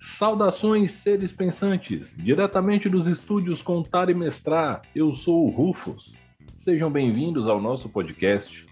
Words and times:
Saudações, 0.00 0.90
seres 0.92 1.32
pensantes! 1.32 2.14
Diretamente 2.16 2.88
dos 2.88 3.06
estúdios 3.06 3.62
Contar 3.62 4.10
e 4.10 4.14
Mestrar, 4.14 4.82
eu 4.94 5.14
sou 5.14 5.46
o 5.46 5.50
Rufus. 5.50 6.14
Sejam 6.56 6.90
bem-vindos 6.90 7.46
ao 7.46 7.60
nosso 7.60 7.88
podcast. 7.88 8.66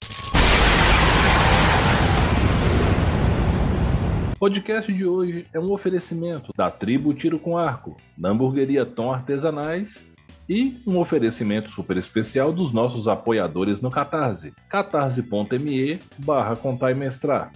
O 4.35 4.39
podcast 4.41 4.93
de 4.93 5.07
hoje 5.07 5.47
é 5.53 5.61
um 5.61 5.73
oferecimento 5.73 6.53
da 6.57 6.71
tribo 6.71 7.15
Tiro 7.15 7.39
com 7.39 7.59
Arco, 7.59 7.97
da 8.17 8.31
hamburgueria 8.31 8.87
Tom 8.87 9.13
Artesanais 9.13 10.10
e 10.51 10.77
um 10.85 10.99
oferecimento 10.99 11.71
super 11.71 11.97
especial 11.97 12.53
dos 12.53 12.73
nossos 12.73 13.07
apoiadores 13.07 13.81
no 13.81 13.89
Catarse, 13.89 14.53
catarse.me 14.69 16.01
barra 16.19 16.57
contar 16.57 16.91
e 16.91 16.95
mestrar. 16.95 17.53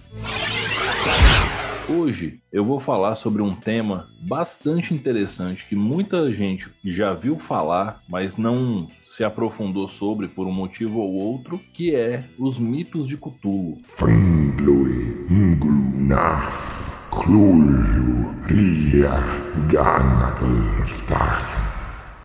Hoje 1.89 2.39
eu 2.53 2.63
vou 2.63 2.79
falar 2.79 3.17
sobre 3.17 3.41
um 3.41 3.53
tema 3.53 4.07
bastante 4.21 4.93
interessante 4.93 5.67
que 5.67 5.75
muita 5.75 6.31
gente 6.31 6.69
já 6.85 7.13
viu 7.13 7.37
falar, 7.37 8.01
mas 8.07 8.37
não 8.37 8.87
se 9.05 9.25
aprofundou 9.25 9.89
sobre 9.89 10.29
por 10.29 10.47
um 10.47 10.53
motivo 10.53 10.99
ou 10.99 11.13
outro, 11.13 11.59
que 11.73 11.93
é 11.93 12.23
os 12.39 12.57
mitos 12.57 13.09
de 13.09 13.17
Cthulhu. 13.17 13.77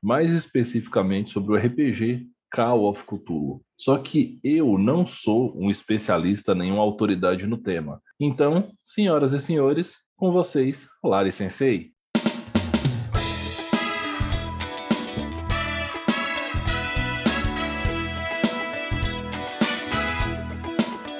Mais 0.03 0.33
especificamente 0.33 1.33
sobre 1.33 1.53
o 1.53 1.57
RPG 1.57 2.27
Call 2.51 2.89
of 2.89 3.05
Cthulhu. 3.05 3.61
Só 3.79 3.99
que 3.99 4.41
eu 4.43 4.77
não 4.79 5.07
sou 5.07 5.55
um 5.57 5.71
especialista 5.71 6.55
nenhuma 6.55 6.83
autoridade 6.83 7.47
no 7.47 7.59
tema. 7.59 8.01
Então, 8.19 8.73
senhoras 8.85 9.33
e 9.33 9.41
senhores, 9.41 9.95
com 10.17 10.33
vocês, 10.33 10.89
Lari 11.05 11.31
Sensei. 11.31 11.93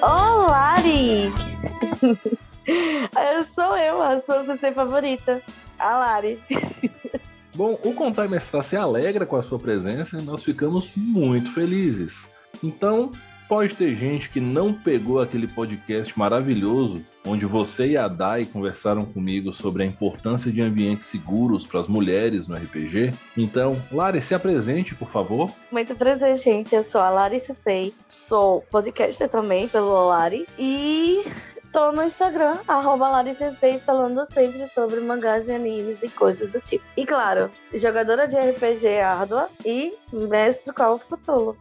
Ô, 0.01 0.47
Lari! 0.49 1.31
eu 2.65 3.43
sou 3.53 3.77
eu, 3.77 4.01
a 4.01 4.19
sua 4.19 4.43
sensei 4.43 4.71
favorita, 4.71 5.41
a 5.79 5.97
Lari. 5.97 6.39
Bom, 7.53 7.77
o 7.83 7.93
Contar 7.93 8.29
Mestrar 8.29 8.63
se 8.63 8.75
alegra 8.75 9.25
com 9.25 9.35
a 9.35 9.43
sua 9.43 9.59
presença 9.59 10.17
e 10.17 10.21
nós 10.21 10.43
ficamos 10.43 10.91
muito 10.95 11.51
felizes. 11.51 12.13
Então, 12.63 13.11
pode 13.49 13.75
ter 13.75 13.95
gente 13.95 14.29
que 14.29 14.39
não 14.39 14.73
pegou 14.73 15.19
aquele 15.19 15.47
podcast 15.47 16.17
maravilhoso 16.17 17.03
onde 17.25 17.45
você 17.45 17.87
e 17.87 17.97
a 17.97 18.07
Dai 18.07 18.45
conversaram 18.45 19.01
comigo 19.01 19.53
sobre 19.53 19.83
a 19.83 19.85
importância 19.85 20.51
de 20.51 20.61
ambientes 20.61 21.07
seguros 21.07 21.65
para 21.67 21.81
as 21.81 21.87
mulheres 21.87 22.47
no 22.47 22.55
RPG. 22.55 23.13
Então, 23.37 23.81
Lari, 23.91 24.21
se 24.21 24.33
apresente, 24.33 24.95
por 24.95 25.09
favor. 25.09 25.51
Muito 25.71 25.93
prazer, 25.95 26.35
gente. 26.35 26.73
Eu 26.73 26.81
sou 26.81 27.01
a 27.01 27.09
Lari 27.09 27.39
Sensei. 27.39 27.93
Sou 28.07 28.61
podcaster 28.71 29.29
também 29.29 29.67
pelo 29.67 30.07
Lari. 30.07 30.47
E 30.57 31.23
Tô 31.71 31.89
no 31.93 32.03
Instagram, 32.03 32.57
arroba 32.67 33.07
Larissensei, 33.07 33.79
falando 33.79 34.25
sempre 34.25 34.65
sobre 34.67 34.99
mangás 34.99 35.47
e 35.47 35.53
animes 35.53 36.03
e 36.03 36.09
coisas 36.09 36.51
do 36.51 36.59
tipo. 36.59 36.83
E 36.97 37.05
claro, 37.05 37.49
jogadora 37.73 38.27
de 38.27 38.37
RPG 38.37 38.99
árdua 38.99 39.47
e 39.65 39.93
mestre 40.11 40.73
Call 40.73 40.95
of 40.95 41.05
Cthulhu. 41.05 41.55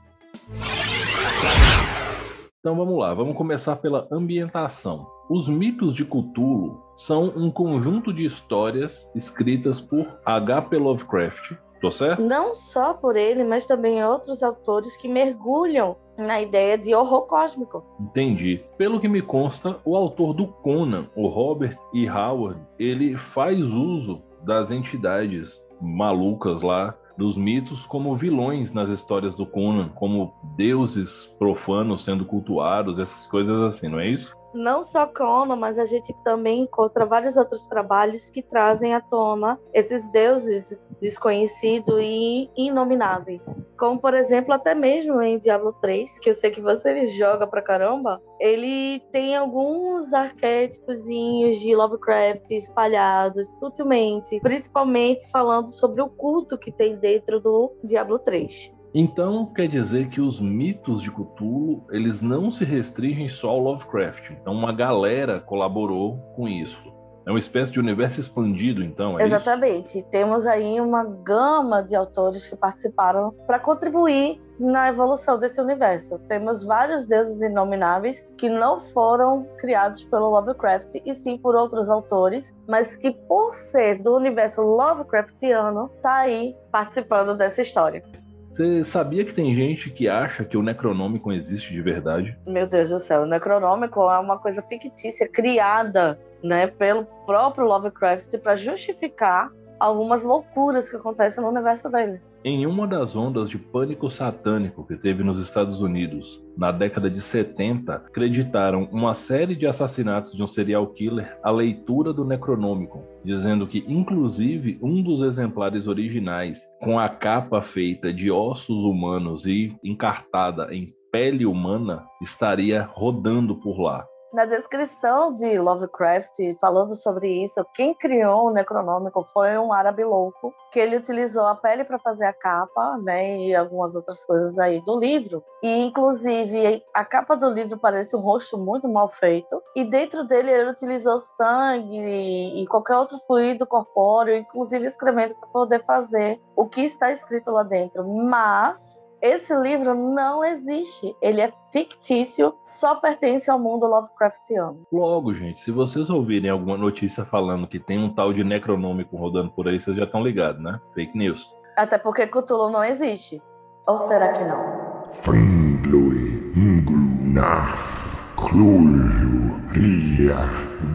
Então 2.58 2.76
vamos 2.76 2.98
lá, 2.98 3.14
vamos 3.14 3.36
começar 3.36 3.76
pela 3.76 4.08
ambientação. 4.10 5.06
Os 5.30 5.48
mitos 5.48 5.94
de 5.94 6.04
Cthulhu 6.04 6.82
são 6.96 7.32
um 7.36 7.48
conjunto 7.48 8.12
de 8.12 8.24
histórias 8.24 9.08
escritas 9.14 9.80
por 9.80 10.18
H.P. 10.26 10.76
Lovecraft, 10.76 11.52
tô 11.80 11.92
certo? 11.92 12.20
Não 12.20 12.52
só 12.52 12.94
por 12.94 13.16
ele, 13.16 13.44
mas 13.44 13.64
também 13.64 14.04
outros 14.04 14.42
autores 14.42 14.96
que 14.96 15.06
mergulham 15.06 15.96
na 16.20 16.40
ideia 16.40 16.76
de 16.76 16.94
horror 16.94 17.26
cósmico. 17.26 17.84
Entendi. 17.98 18.62
Pelo 18.76 19.00
que 19.00 19.08
me 19.08 19.22
consta, 19.22 19.78
o 19.84 19.96
autor 19.96 20.34
do 20.34 20.46
Conan, 20.46 21.06
o 21.16 21.26
Robert 21.26 21.76
E. 21.92 22.08
Howard, 22.08 22.60
ele 22.78 23.16
faz 23.16 23.58
uso 23.58 24.22
das 24.44 24.70
entidades 24.70 25.62
malucas 25.80 26.62
lá 26.62 26.94
dos 27.16 27.36
mitos 27.36 27.84
como 27.84 28.16
vilões 28.16 28.72
nas 28.72 28.88
histórias 28.88 29.34
do 29.36 29.44
Conan, 29.44 29.90
como 29.90 30.32
deuses 30.56 31.26
profanos 31.38 32.02
sendo 32.02 32.24
cultuados, 32.24 32.98
essas 32.98 33.26
coisas 33.26 33.62
assim, 33.62 33.88
não 33.88 34.00
é 34.00 34.08
isso? 34.08 34.34
Não 34.52 34.82
só 34.82 35.06
Conan, 35.06 35.56
mas 35.56 35.78
a 35.78 35.84
gente 35.84 36.14
também 36.24 36.62
encontra 36.62 37.06
vários 37.06 37.36
outros 37.36 37.66
trabalhos 37.68 38.30
que 38.30 38.42
trazem 38.42 38.94
à 38.94 39.00
tona 39.00 39.58
esses 39.72 40.10
deuses 40.10 40.80
desconhecidos 41.00 41.98
e 42.00 42.50
inomináveis. 42.56 43.44
Como, 43.78 43.98
por 43.98 44.14
exemplo, 44.14 44.52
até 44.52 44.74
mesmo 44.74 45.20
em 45.22 45.38
Diablo 45.38 45.72
3, 45.80 46.18
que 46.18 46.30
eu 46.30 46.34
sei 46.34 46.50
que 46.50 46.60
você 46.60 47.06
joga 47.08 47.46
pra 47.46 47.62
caramba, 47.62 48.20
ele 48.38 49.00
tem 49.10 49.34
alguns 49.34 50.12
arquétipos 50.12 51.02
de 51.04 51.74
Lovecraft 51.74 52.50
espalhados 52.50 53.46
sutilmente, 53.58 54.40
principalmente 54.40 55.28
falando 55.30 55.68
sobre 55.68 56.02
o 56.02 56.08
culto 56.08 56.58
que 56.58 56.70
tem 56.70 56.96
dentro 56.96 57.40
do 57.40 57.72
Diablo 57.82 58.18
3. 58.18 58.79
Então 58.94 59.46
quer 59.46 59.68
dizer 59.68 60.08
que 60.08 60.20
os 60.20 60.40
mitos 60.40 61.02
de 61.02 61.10
Cthulhu 61.10 61.84
eles 61.90 62.20
não 62.20 62.50
se 62.50 62.64
restringem 62.64 63.28
só 63.28 63.50
ao 63.50 63.60
Lovecraft. 63.60 64.30
Então 64.30 64.52
uma 64.52 64.72
galera 64.72 65.40
colaborou 65.40 66.18
com 66.34 66.48
isso. 66.48 66.90
É 67.26 67.30
uma 67.30 67.38
espécie 67.38 67.70
de 67.70 67.78
universo 67.78 68.18
expandido, 68.18 68.82
então. 68.82 69.18
É 69.20 69.22
Exatamente. 69.22 69.98
Isso? 69.98 70.08
Temos 70.10 70.46
aí 70.46 70.80
uma 70.80 71.04
gama 71.04 71.82
de 71.82 71.94
autores 71.94 72.46
que 72.46 72.56
participaram 72.56 73.32
para 73.46 73.58
contribuir 73.58 74.40
na 74.58 74.88
evolução 74.88 75.38
desse 75.38 75.60
universo. 75.60 76.18
Temos 76.26 76.64
vários 76.64 77.06
deuses 77.06 77.40
inomináveis 77.40 78.26
que 78.36 78.48
não 78.48 78.80
foram 78.80 79.46
criados 79.58 80.02
pelo 80.04 80.30
Lovecraft 80.30 80.96
e 81.04 81.14
sim 81.14 81.38
por 81.38 81.54
outros 81.54 81.88
autores, 81.88 82.54
mas 82.66 82.96
que 82.96 83.10
por 83.10 83.54
ser 83.54 84.02
do 84.02 84.16
universo 84.16 84.62
Lovecraftiano, 84.62 85.90
tá 86.02 86.16
aí 86.16 86.56
participando 86.72 87.36
dessa 87.36 87.62
história. 87.62 88.02
Você 88.50 88.82
sabia 88.84 89.24
que 89.24 89.32
tem 89.32 89.54
gente 89.54 89.90
que 89.90 90.08
acha 90.08 90.44
que 90.44 90.56
o 90.56 90.62
Necronômico 90.62 91.30
existe 91.30 91.72
de 91.72 91.80
verdade? 91.80 92.36
Meu 92.44 92.66
Deus 92.66 92.90
do 92.90 92.98
céu, 92.98 93.22
o 93.22 93.26
Necronômico 93.26 94.00
é 94.10 94.18
uma 94.18 94.38
coisa 94.38 94.60
fictícia 94.62 95.28
criada, 95.28 96.18
né, 96.42 96.66
pelo 96.66 97.04
próprio 97.24 97.64
Lovecraft 97.64 98.36
para 98.38 98.56
justificar 98.56 99.52
algumas 99.78 100.24
loucuras 100.24 100.90
que 100.90 100.96
acontecem 100.96 101.42
no 101.42 101.48
universo 101.48 101.88
dele. 101.88 102.20
Em 102.42 102.64
uma 102.64 102.86
das 102.86 103.14
ondas 103.14 103.50
de 103.50 103.58
pânico 103.58 104.10
satânico 104.10 104.86
que 104.86 104.96
teve 104.96 105.22
nos 105.22 105.38
Estados 105.38 105.82
Unidos 105.82 106.42
na 106.56 106.72
década 106.72 107.10
de 107.10 107.20
70, 107.20 107.96
acreditaram 107.96 108.88
uma 108.90 109.14
série 109.14 109.54
de 109.54 109.66
assassinatos 109.66 110.32
de 110.32 110.42
um 110.42 110.46
serial 110.46 110.86
killer 110.86 111.38
à 111.42 111.50
leitura 111.50 112.14
do 112.14 112.24
Necronômico, 112.24 113.04
dizendo 113.22 113.66
que, 113.66 113.84
inclusive, 113.86 114.78
um 114.80 115.02
dos 115.02 115.20
exemplares 115.20 115.86
originais, 115.86 116.66
com 116.80 116.98
a 116.98 117.10
capa 117.10 117.60
feita 117.60 118.10
de 118.10 118.30
ossos 118.30 118.84
humanos 118.84 119.44
e 119.44 119.76
encartada 119.84 120.74
em 120.74 120.94
pele 121.12 121.44
humana, 121.44 122.06
estaria 122.22 122.88
rodando 122.90 123.54
por 123.56 123.78
lá. 123.78 124.06
Na 124.32 124.44
descrição 124.44 125.34
de 125.34 125.58
Lovecraft, 125.58 126.38
falando 126.60 126.94
sobre 126.94 127.42
isso, 127.42 127.66
quem 127.74 127.92
criou 127.92 128.46
o 128.46 128.52
Necronômico 128.52 129.26
foi 129.32 129.58
um 129.58 129.72
árabe 129.72 130.04
louco, 130.04 130.54
que 130.70 130.78
ele 130.78 130.96
utilizou 130.96 131.44
a 131.46 131.56
pele 131.56 131.82
para 131.82 131.98
fazer 131.98 132.26
a 132.26 132.32
capa, 132.32 132.96
né, 132.98 133.38
e 133.38 133.54
algumas 133.56 133.96
outras 133.96 134.24
coisas 134.24 134.56
aí 134.56 134.80
do 134.82 135.00
livro. 135.00 135.42
E, 135.60 135.82
inclusive, 135.82 136.80
a 136.94 137.04
capa 137.04 137.36
do 137.36 137.50
livro 137.50 137.76
parece 137.76 138.14
um 138.14 138.20
rosto 138.20 138.56
muito 138.56 138.88
mal 138.88 139.08
feito, 139.08 139.60
e 139.74 139.84
dentro 139.84 140.22
dele 140.22 140.52
ele 140.52 140.70
utilizou 140.70 141.18
sangue 141.18 142.62
e 142.62 142.64
qualquer 142.68 142.98
outro 142.98 143.18
fluido 143.26 143.66
corpóreo, 143.66 144.36
inclusive 144.36 144.86
escrevendo 144.86 145.34
para 145.34 145.48
poder 145.48 145.84
fazer 145.84 146.40
o 146.54 146.68
que 146.68 146.82
está 146.82 147.10
escrito 147.10 147.50
lá 147.50 147.64
dentro. 147.64 148.06
Mas 148.06 149.09
esse 149.22 149.54
livro 149.54 149.94
não 149.94 150.44
existe. 150.44 151.14
Ele 151.20 151.40
é 151.40 151.52
fictício, 151.70 152.54
só 152.62 152.94
pertence 152.94 153.50
ao 153.50 153.58
mundo 153.58 153.86
Lovecraftiano. 153.86 154.86
Logo, 154.92 155.34
gente, 155.34 155.60
se 155.60 155.70
vocês 155.70 156.08
ouvirem 156.10 156.50
alguma 156.50 156.76
notícia 156.76 157.24
falando 157.24 157.66
que 157.66 157.78
tem 157.78 157.98
um 157.98 158.14
tal 158.14 158.32
de 158.32 158.42
necronômico 158.42 159.16
rodando 159.16 159.50
por 159.50 159.68
aí, 159.68 159.78
vocês 159.78 159.96
já 159.96 160.04
estão 160.04 160.22
ligados, 160.22 160.62
né? 160.62 160.80
Fake 160.94 161.16
news. 161.16 161.54
Até 161.76 161.98
porque 161.98 162.26
Cthulhu 162.26 162.70
não 162.70 162.84
existe. 162.84 163.42
Ou 163.86 163.98
será 163.98 164.32
que 164.32 164.44
não? 164.44 165.04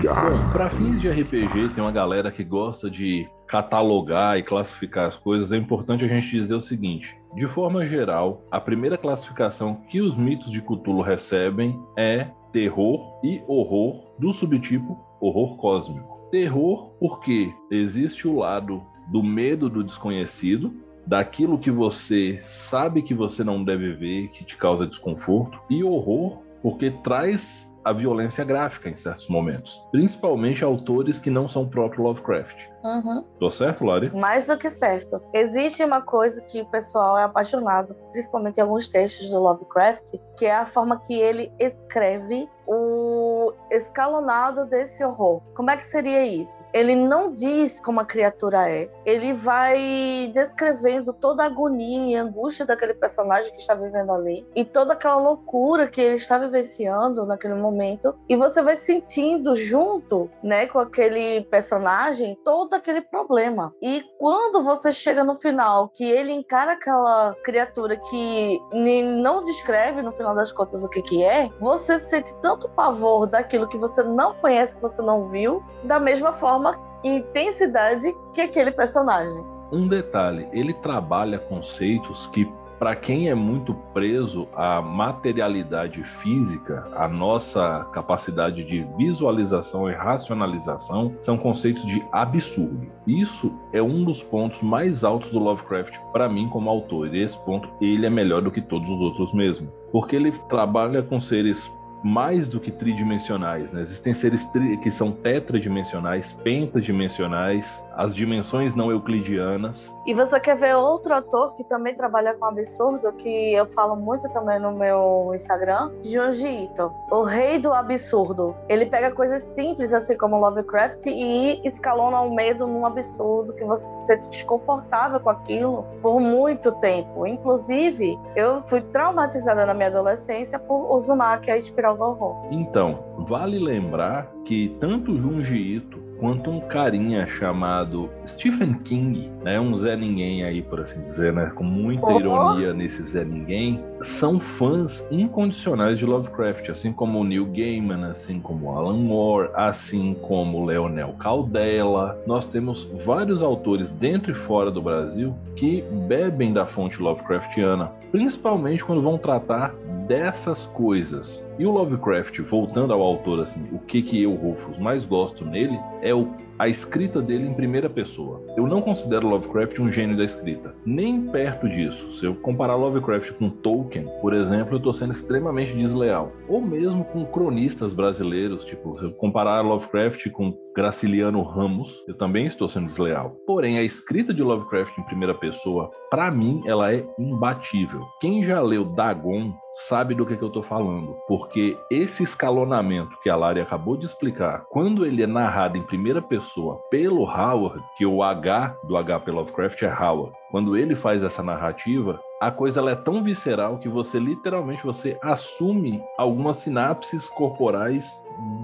Bom, 0.03 0.49
para 0.51 0.69
fins 0.69 0.99
de 0.99 1.09
RPG, 1.09 1.73
tem 1.75 1.83
uma 1.83 1.91
galera 1.91 2.31
que 2.31 2.43
gosta 2.43 2.89
de 2.89 3.29
catalogar 3.47 4.37
e 4.37 4.43
classificar 4.43 5.07
as 5.07 5.17
coisas, 5.17 5.51
é 5.51 5.57
importante 5.57 6.03
a 6.03 6.07
gente 6.07 6.29
dizer 6.29 6.55
o 6.55 6.61
seguinte: 6.61 7.15
de 7.35 7.47
forma 7.47 7.85
geral, 7.85 8.43
a 8.51 8.59
primeira 8.59 8.97
classificação 8.97 9.81
que 9.89 10.01
os 10.01 10.17
mitos 10.17 10.51
de 10.51 10.61
Cthulhu 10.61 11.01
recebem 11.01 11.79
é 11.97 12.27
terror 12.51 13.19
e 13.23 13.41
horror 13.47 14.05
do 14.17 14.33
subtipo 14.33 14.97
horror 15.19 15.57
cósmico. 15.57 16.29
Terror 16.31 16.91
porque 16.99 17.53
existe 17.71 18.27
o 18.27 18.37
lado 18.37 18.81
do 19.07 19.21
medo 19.21 19.69
do 19.69 19.83
desconhecido, 19.83 20.73
daquilo 21.05 21.59
que 21.59 21.69
você 21.69 22.37
sabe 22.39 23.01
que 23.01 23.13
você 23.13 23.43
não 23.43 23.63
deve 23.63 23.93
ver, 23.93 24.29
que 24.29 24.43
te 24.43 24.57
causa 24.57 24.87
desconforto, 24.87 25.59
e 25.69 25.83
horror 25.83 26.41
porque 26.61 26.89
traz 27.03 27.71
a 27.85 27.93
violência 27.93 28.43
gráfica 28.43 28.89
em 28.89 28.97
certos 28.97 29.29
momentos, 29.29 29.79
principalmente 29.91 30.63
autores 30.63 31.19
que 31.19 31.29
não 31.29 31.47
são 31.47 31.69
próprio 31.69 32.03
Lovecraft. 32.03 32.57
Uhum. 32.83 33.23
Tô 33.39 33.51
certo, 33.51 33.85
Lari? 33.85 34.15
Mais 34.15 34.47
do 34.47 34.57
que 34.57 34.69
certo. 34.69 35.21
Existe 35.33 35.83
uma 35.83 36.01
coisa 36.01 36.41
que 36.41 36.61
o 36.61 36.65
pessoal 36.65 37.17
é 37.17 37.23
apaixonado, 37.23 37.95
principalmente 38.11 38.57
em 38.57 38.61
alguns 38.61 38.87
textos 38.87 39.29
do 39.29 39.39
Lovecraft, 39.39 40.15
que 40.37 40.45
é 40.45 40.55
a 40.55 40.65
forma 40.65 40.99
que 40.99 41.13
ele 41.13 41.51
escreve 41.59 42.49
o 42.67 43.24
escalonado 43.69 44.65
desse 44.65 45.03
horror. 45.03 45.41
Como 45.55 45.69
é 45.69 45.77
que 45.77 45.85
seria 45.85 46.25
isso? 46.25 46.63
Ele 46.73 46.95
não 46.95 47.33
diz 47.33 47.79
como 47.79 47.99
a 47.99 48.05
criatura 48.05 48.69
é, 48.69 48.89
ele 49.05 49.33
vai 49.33 50.31
descrevendo 50.33 51.13
toda 51.13 51.43
a 51.43 51.47
agonia 51.47 52.11
e 52.11 52.15
angústia 52.15 52.65
daquele 52.65 52.93
personagem 52.93 53.51
que 53.51 53.59
está 53.59 53.73
vivendo 53.73 54.11
ali 54.11 54.45
e 54.55 54.63
toda 54.63 54.93
aquela 54.93 55.17
loucura 55.17 55.87
que 55.87 56.01
ele 56.01 56.15
está 56.15 56.37
vivenciando 56.37 57.25
naquele 57.25 57.55
momento, 57.55 58.15
e 58.27 58.35
você 58.35 58.61
vai 58.61 58.75
sentindo 58.75 59.55
junto, 59.55 60.29
né, 60.43 60.67
com 60.67 60.79
aquele 60.79 61.41
personagem 61.45 62.37
toda 62.43 62.77
aquele 62.77 63.01
problema. 63.01 63.73
E 63.81 64.03
quando 64.19 64.63
você 64.63 64.91
chega 64.91 65.23
no 65.23 65.35
final, 65.35 65.89
que 65.89 66.03
ele 66.03 66.31
encara 66.31 66.73
aquela 66.73 67.35
criatura 67.43 67.97
que 67.97 68.59
não 68.71 69.43
descreve, 69.43 70.01
no 70.01 70.11
final 70.11 70.35
das 70.35 70.51
contas, 70.51 70.83
o 70.83 70.89
que, 70.89 71.01
que 71.01 71.23
é, 71.23 71.49
você 71.59 71.99
sente 71.99 72.33
tanto 72.41 72.69
pavor 72.69 73.27
daquilo 73.35 73.67
que 73.67 73.77
você 73.77 74.01
não 74.01 74.33
conhece, 74.35 74.75
que 74.75 74.81
você 74.81 75.01
não 75.01 75.25
viu, 75.25 75.61
da 75.83 75.99
mesma 75.99 76.31
forma, 76.33 76.79
intensidade 77.03 78.15
que 78.33 78.41
aquele 78.41 78.71
personagem. 78.71 79.43
Um 79.71 79.87
detalhe, 79.87 80.47
ele 80.53 80.73
trabalha 80.75 81.37
conceitos 81.37 82.27
que 82.27 82.49
para 82.79 82.93
quem 82.93 83.29
é 83.29 83.35
muito 83.35 83.73
preso 83.93 84.47
à 84.53 84.81
materialidade 84.81 86.03
física, 86.03 86.85
a 86.93 87.07
nossa 87.07 87.87
capacidade 87.93 88.63
de 88.65 88.85
visualização 88.97 89.89
e 89.89 89.93
racionalização 89.93 91.15
são 91.21 91.37
conceitos 91.37 91.85
de 91.85 92.03
absurdo. 92.11 92.87
Isso 93.07 93.51
é 93.71 93.81
um 93.81 94.03
dos 94.03 94.21
pontos 94.21 94.61
mais 94.61 95.05
altos 95.05 95.31
do 95.31 95.39
Lovecraft 95.39 95.95
para 96.11 96.27
mim 96.27 96.49
como 96.49 96.69
autor. 96.69 97.13
E 97.15 97.23
esse 97.23 97.37
ponto 97.45 97.69
ele 97.79 98.05
é 98.05 98.09
melhor 98.09 98.41
do 98.41 98.51
que 98.51 98.61
todos 98.61 98.89
os 98.89 98.99
outros 98.99 99.33
mesmo, 99.33 99.71
porque 99.91 100.15
ele 100.15 100.31
trabalha 100.49 101.01
com 101.01 101.21
seres 101.21 101.71
mais 102.05 102.47
do 102.47 102.59
que 102.59 102.69
tridimensionais. 102.69 103.71
Né? 103.71 103.81
Existem 103.81 104.13
seres 104.13 104.47
que 104.83 104.91
são 104.91 105.11
tetradimensionais, 105.11 106.31
pentadimensionais, 106.43 107.65
as 107.95 108.15
dimensões 108.15 108.75
não 108.75 108.91
euclidianas. 108.91 109.91
E 110.05 110.13
você 110.13 110.39
quer 110.39 110.55
ver 110.55 110.75
outro 110.75 111.13
ator 111.13 111.55
que 111.55 111.63
também 111.63 111.95
trabalha 111.95 112.33
com 112.35 112.45
absurdo, 112.45 113.11
que 113.13 113.53
eu 113.53 113.65
falo 113.67 113.95
muito 113.95 114.29
também 114.29 114.59
no 114.59 114.71
meu 114.71 115.31
Instagram? 115.33 115.91
Junji 116.03 116.65
Ito, 116.65 116.91
o 117.11 117.23
rei 117.23 117.59
do 117.59 117.73
absurdo. 117.73 118.55
Ele 118.69 118.85
pega 118.85 119.11
coisas 119.11 119.41
simples, 119.41 119.93
assim 119.93 120.17
como 120.17 120.37
Lovecraft, 120.37 121.05
e 121.07 121.61
escalona 121.67 122.21
o 122.21 122.33
medo 122.33 122.67
num 122.67 122.85
absurdo 122.85 123.53
que 123.53 123.63
você 123.63 123.85
se 123.85 124.05
sente 124.05 124.29
desconfortável 124.29 125.19
com 125.19 125.29
aquilo 125.29 125.85
por 126.01 126.19
muito 126.19 126.71
tempo. 126.73 127.25
Inclusive, 127.25 128.17
eu 128.35 128.61
fui 128.63 128.81
traumatizada 128.81 129.65
na 129.65 129.73
minha 129.73 129.87
adolescência 129.87 130.59
por 130.59 130.93
Uzumaki, 130.93 131.49
a 131.49 131.57
espiral 131.57 131.97
do 131.97 132.03
horror. 132.03 132.47
Então, 132.51 132.99
vale 133.27 133.57
lembrar 133.57 134.31
que 134.43 134.75
tanto 134.79 135.19
Junji 135.19 135.77
Ito 135.77 136.04
quanto 136.19 136.49
um 136.49 136.59
carinha 136.61 137.27
chamado 137.27 138.09
Stephen 138.27 138.73
King, 138.73 139.29
né, 139.43 139.59
um 139.59 139.75
Zé 139.77 139.95
Ninguém 139.95 140.43
aí, 140.43 140.61
por 140.61 140.79
assim 140.79 141.01
dizer, 141.01 141.33
né, 141.33 141.51
com 141.55 141.63
muita 141.63 142.07
oh. 142.07 142.19
ironia 142.19 142.73
nesse 142.73 143.03
Zé 143.03 143.23
Ninguém, 143.23 143.83
são 144.01 144.39
fãs 144.39 145.05
incondicionais 145.11 145.97
de 145.97 146.05
Lovecraft, 146.05 146.69
assim 146.69 146.91
como 146.91 147.19
o 147.19 147.23
Neil 147.23 147.45
Gaiman, 147.45 148.05
assim 148.05 148.39
como 148.39 148.71
Alan 148.71 148.97
Moore, 148.97 149.49
assim 149.55 150.15
como 150.21 150.65
Leonel 150.65 151.13
Caldela. 151.19 152.17
Nós 152.25 152.47
temos 152.47 152.89
vários 153.05 153.41
autores 153.41 153.91
dentro 153.91 154.31
e 154.31 154.35
fora 154.35 154.71
do 154.71 154.81
Brasil 154.81 155.33
que 155.55 155.83
bebem 156.07 156.53
da 156.53 156.65
fonte 156.65 157.01
Lovecraftiana, 157.01 157.91
principalmente 158.11 158.83
quando 158.83 159.01
vão 159.01 159.17
tratar 159.17 159.73
dessas 160.07 160.65
coisas. 160.67 161.45
E 161.57 161.65
o 161.65 161.71
Lovecraft, 161.71 162.39
voltando 162.41 162.93
ao 162.93 163.01
autor, 163.01 163.41
assim, 163.41 163.67
o 163.71 163.79
que 163.79 164.01
que 164.01 164.21
eu, 164.21 164.33
Rufus, 164.33 164.77
mais 164.77 165.05
gosto 165.05 165.45
nele 165.45 165.79
é 166.05 166.13
o 166.13 166.27
a 166.57 166.67
escrita 166.67 167.21
dele 167.21 167.47
em 167.47 167.53
primeira 167.53 167.89
pessoa. 167.89 168.41
Eu 168.55 168.65
não 168.67 168.81
considero 168.81 169.27
Lovecraft 169.27 169.79
um 169.79 169.91
gênio 169.91 170.17
da 170.17 170.23
escrita, 170.23 170.73
nem 170.85 171.27
perto 171.27 171.67
disso. 171.67 172.13
Se 172.13 172.25
eu 172.25 172.35
comparar 172.35 172.75
Lovecraft 172.75 173.31
com 173.33 173.49
Tolkien, 173.49 174.07
por 174.21 174.33
exemplo, 174.33 174.75
eu 174.75 174.77
estou 174.77 174.93
sendo 174.93 175.11
extremamente 175.11 175.73
desleal. 175.73 176.31
Ou 176.47 176.61
mesmo 176.61 177.03
com 177.05 177.25
cronistas 177.25 177.93
brasileiros, 177.93 178.63
tipo, 178.65 178.97
se 178.99 179.05
eu 179.05 179.11
comparar 179.11 179.61
Lovecraft 179.61 180.29
com 180.31 180.57
Graciliano 180.75 181.41
Ramos, 181.41 182.03
eu 182.07 182.13
também 182.15 182.45
estou 182.45 182.67
sendo 182.67 182.87
desleal. 182.87 183.31
Porém, 183.47 183.77
a 183.77 183.83
escrita 183.83 184.33
de 184.33 184.43
Lovecraft 184.43 184.97
em 184.97 185.03
primeira 185.03 185.33
pessoa, 185.33 185.89
para 186.09 186.29
mim, 186.29 186.61
ela 186.65 186.93
é 186.93 187.05
imbatível. 187.17 188.05
Quem 188.19 188.43
já 188.43 188.61
leu 188.61 188.83
Dagon 188.83 189.53
sabe 189.87 190.15
do 190.15 190.25
que, 190.25 190.37
que 190.37 190.43
eu 190.43 190.47
estou 190.47 190.63
falando, 190.63 191.17
porque 191.27 191.77
esse 191.91 192.23
escalonamento 192.23 193.11
que 193.21 193.29
a 193.29 193.35
Lari 193.35 193.59
acabou 193.59 193.97
de 193.97 194.05
explicar, 194.05 194.65
quando 194.69 195.05
ele 195.05 195.21
é 195.21 195.27
narrado 195.27 195.77
em 195.77 195.83
primeira 195.83 196.21
pessoa 196.21 196.44
pelo 196.89 197.23
Howard, 197.23 197.83
que 197.97 198.05
o 198.05 198.23
H 198.23 198.75
do 198.83 198.95
HP 198.95 199.31
Lovecraft 199.31 199.81
é 199.83 199.93
Howard, 199.93 200.35
quando 200.51 200.77
ele 200.77 200.95
faz 200.95 201.21
essa 201.21 201.43
narrativa, 201.43 202.19
a 202.39 202.51
coisa 202.51 202.79
ela 202.79 202.91
é 202.91 202.95
tão 202.95 203.23
visceral 203.23 203.77
que 203.77 203.89
você 203.89 204.19
literalmente 204.19 204.85
você 204.85 205.17
assume 205.21 206.01
algumas 206.17 206.57
sinapses 206.57 207.27
corporais 207.29 208.05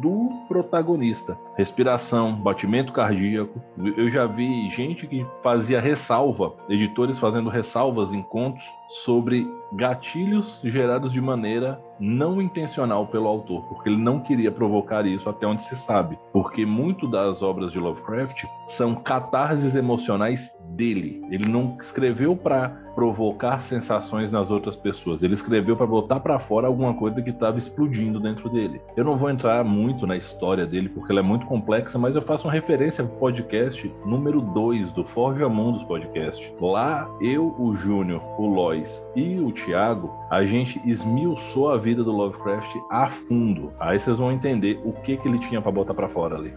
do 0.01 0.29
protagonista. 0.47 1.37
Respiração, 1.57 2.35
batimento 2.35 2.91
cardíaco. 2.91 3.61
Eu 3.97 4.09
já 4.09 4.25
vi 4.25 4.69
gente 4.69 5.07
que 5.07 5.25
fazia 5.41 5.79
ressalva, 5.79 6.53
editores 6.69 7.17
fazendo 7.17 7.49
ressalvas 7.49 8.13
em 8.13 8.21
contos 8.21 8.63
sobre 9.03 9.47
gatilhos 9.73 10.59
gerados 10.63 11.11
de 11.11 11.21
maneira 11.21 11.81
não 12.01 12.41
intencional 12.41 13.05
pelo 13.05 13.27
autor, 13.27 13.63
porque 13.67 13.87
ele 13.87 14.01
não 14.01 14.19
queria 14.19 14.51
provocar 14.51 15.05
isso 15.05 15.29
até 15.29 15.45
onde 15.45 15.63
se 15.63 15.75
sabe. 15.75 16.17
Porque 16.33 16.65
muito 16.65 17.07
das 17.07 17.43
obras 17.43 17.71
de 17.71 17.79
Lovecraft 17.79 18.43
são 18.65 18.95
catarses 18.95 19.75
emocionais 19.75 20.51
dele. 20.71 21.21
Ele 21.29 21.47
não 21.47 21.77
escreveu 21.79 22.35
para 22.35 22.69
provocar 22.95 23.61
sensações 23.61 24.31
nas 24.31 24.51
outras 24.51 24.75
pessoas. 24.75 25.23
Ele 25.23 25.33
escreveu 25.33 25.77
para 25.77 25.85
botar 25.85 26.19
para 26.19 26.39
fora 26.39 26.67
alguma 26.67 26.93
coisa 26.93 27.21
que 27.21 27.29
estava 27.29 27.57
explodindo 27.57 28.19
dentro 28.19 28.49
dele. 28.49 28.81
Eu 28.97 29.05
não 29.05 29.17
vou 29.17 29.29
entrar 29.29 29.63
muito 29.63 30.05
na 30.05 30.17
história 30.17 30.65
dele 30.65 30.89
porque 30.89 31.11
ela 31.11 31.21
é 31.21 31.23
muito 31.23 31.45
complexa, 31.45 31.97
mas 31.97 32.15
eu 32.15 32.21
faço 32.21 32.47
uma 32.47 32.53
referência 32.53 33.03
ao 33.03 33.09
podcast 33.09 33.91
número 34.05 34.41
2 34.41 34.91
do 34.91 35.05
Forja 35.05 35.47
Mundos 35.47 35.83
podcast. 35.83 36.53
Lá 36.59 37.09
eu, 37.21 37.55
o 37.57 37.73
Júnior, 37.75 38.21
o 38.39 38.47
Lois 38.47 39.03
e 39.15 39.39
o 39.39 39.51
Thiago, 39.51 40.11
a 40.29 40.43
gente 40.43 40.81
esmiuçou 40.85 41.69
a 41.69 41.77
vida 41.77 41.90
do 41.95 42.11
Lovecraft 42.11 42.75
a 42.89 43.09
fundo. 43.09 43.71
Aí 43.79 43.99
vocês 43.99 44.17
vão 44.17 44.31
entender 44.31 44.79
o 44.83 44.93
que 44.93 45.17
que 45.17 45.27
ele 45.27 45.39
tinha 45.39 45.61
para 45.61 45.71
botar 45.71 45.93
para 45.93 46.07
fora 46.07 46.35
ali. 46.35 46.53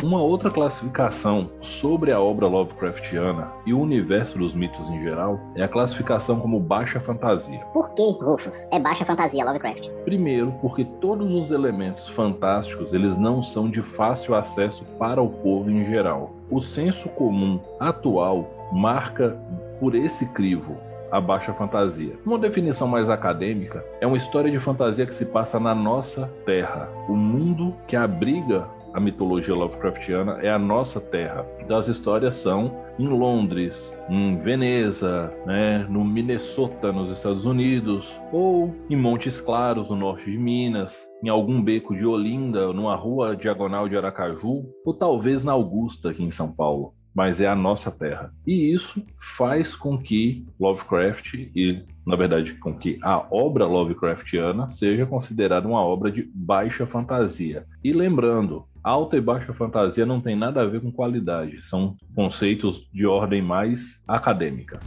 Uma 0.00 0.22
outra 0.22 0.48
classificação 0.48 1.50
sobre 1.60 2.12
a 2.12 2.20
obra 2.20 2.46
Lovecraftiana 2.46 3.48
e 3.66 3.74
o 3.74 3.80
universo 3.80 4.38
dos 4.38 4.54
mitos 4.54 4.88
em 4.90 5.02
geral 5.02 5.40
é 5.56 5.64
a 5.64 5.68
classificação 5.68 6.38
como 6.38 6.60
baixa 6.60 7.00
fantasia. 7.00 7.58
Por 7.72 7.90
que, 7.94 8.12
Rufus, 8.12 8.64
é 8.70 8.78
baixa 8.78 9.04
fantasia 9.04 9.44
Lovecraft? 9.44 9.90
Primeiro, 10.04 10.54
porque 10.60 10.84
todos 11.00 11.28
os 11.32 11.50
elementos 11.50 12.08
fantásticos 12.10 12.92
eles 12.94 13.18
não 13.18 13.42
são 13.42 13.68
de 13.68 13.82
fácil 13.82 14.36
acesso 14.36 14.84
para 15.00 15.20
o 15.20 15.30
povo 15.30 15.68
em 15.68 15.84
geral. 15.84 16.30
O 16.48 16.62
senso 16.62 17.08
comum 17.08 17.58
atual 17.80 18.48
marca 18.72 19.36
por 19.80 19.96
esse 19.96 20.26
crivo 20.26 20.76
a 21.10 21.20
baixa 21.20 21.52
fantasia. 21.54 22.18
Uma 22.24 22.38
definição 22.38 22.88
mais 22.88 23.08
acadêmica 23.10 23.84
é 24.00 24.06
uma 24.06 24.16
história 24.16 24.50
de 24.50 24.58
fantasia 24.58 25.06
que 25.06 25.14
se 25.14 25.24
passa 25.24 25.58
na 25.58 25.74
nossa 25.74 26.30
Terra, 26.44 26.88
o 27.08 27.14
mundo 27.14 27.74
que 27.86 27.96
abriga 27.96 28.66
a 28.92 29.00
mitologia 29.00 29.54
Lovecraftiana 29.54 30.38
é 30.42 30.50
a 30.50 30.58
nossa 30.58 31.00
terra. 31.00 31.46
Então 31.60 31.76
as 31.76 31.88
histórias 31.88 32.36
são 32.36 32.74
em 32.98 33.06
Londres, 33.06 33.94
em 34.08 34.38
Veneza, 34.38 35.30
né, 35.46 35.86
no 35.88 36.04
Minnesota, 36.04 36.90
nos 36.90 37.12
Estados 37.12 37.44
Unidos, 37.44 38.18
ou 38.32 38.74
em 38.90 38.96
Montes 38.96 39.40
Claros, 39.40 39.88
no 39.88 39.96
norte 39.96 40.30
de 40.30 40.38
Minas, 40.38 41.08
em 41.22 41.28
algum 41.28 41.62
beco 41.62 41.94
de 41.94 42.04
Olinda, 42.04 42.72
numa 42.72 42.96
rua 42.96 43.36
diagonal 43.36 43.88
de 43.88 43.96
Aracaju, 43.96 44.64
ou 44.84 44.94
talvez 44.94 45.44
na 45.44 45.52
Augusta, 45.52 46.10
aqui 46.10 46.24
em 46.24 46.30
São 46.30 46.50
Paulo. 46.50 46.94
Mas 47.18 47.40
é 47.40 47.48
a 47.48 47.56
nossa 47.56 47.90
terra. 47.90 48.32
E 48.46 48.72
isso 48.72 49.04
faz 49.36 49.74
com 49.74 49.98
que 49.98 50.46
Lovecraft 50.60 51.34
e, 51.34 51.84
na 52.06 52.14
verdade, 52.14 52.54
com 52.54 52.72
que 52.72 52.96
a 53.02 53.26
obra 53.32 53.66
Lovecraftiana 53.66 54.70
seja 54.70 55.04
considerada 55.04 55.66
uma 55.66 55.84
obra 55.84 56.12
de 56.12 56.30
baixa 56.32 56.86
fantasia. 56.86 57.66
E 57.82 57.92
lembrando, 57.92 58.64
alta 58.84 59.16
e 59.16 59.20
baixa 59.20 59.52
fantasia 59.52 60.06
não 60.06 60.20
tem 60.20 60.36
nada 60.36 60.62
a 60.62 60.66
ver 60.66 60.80
com 60.80 60.92
qualidade, 60.92 61.60
são 61.66 61.96
conceitos 62.14 62.88
de 62.94 63.04
ordem 63.04 63.42
mais 63.42 64.00
acadêmica. 64.06 64.78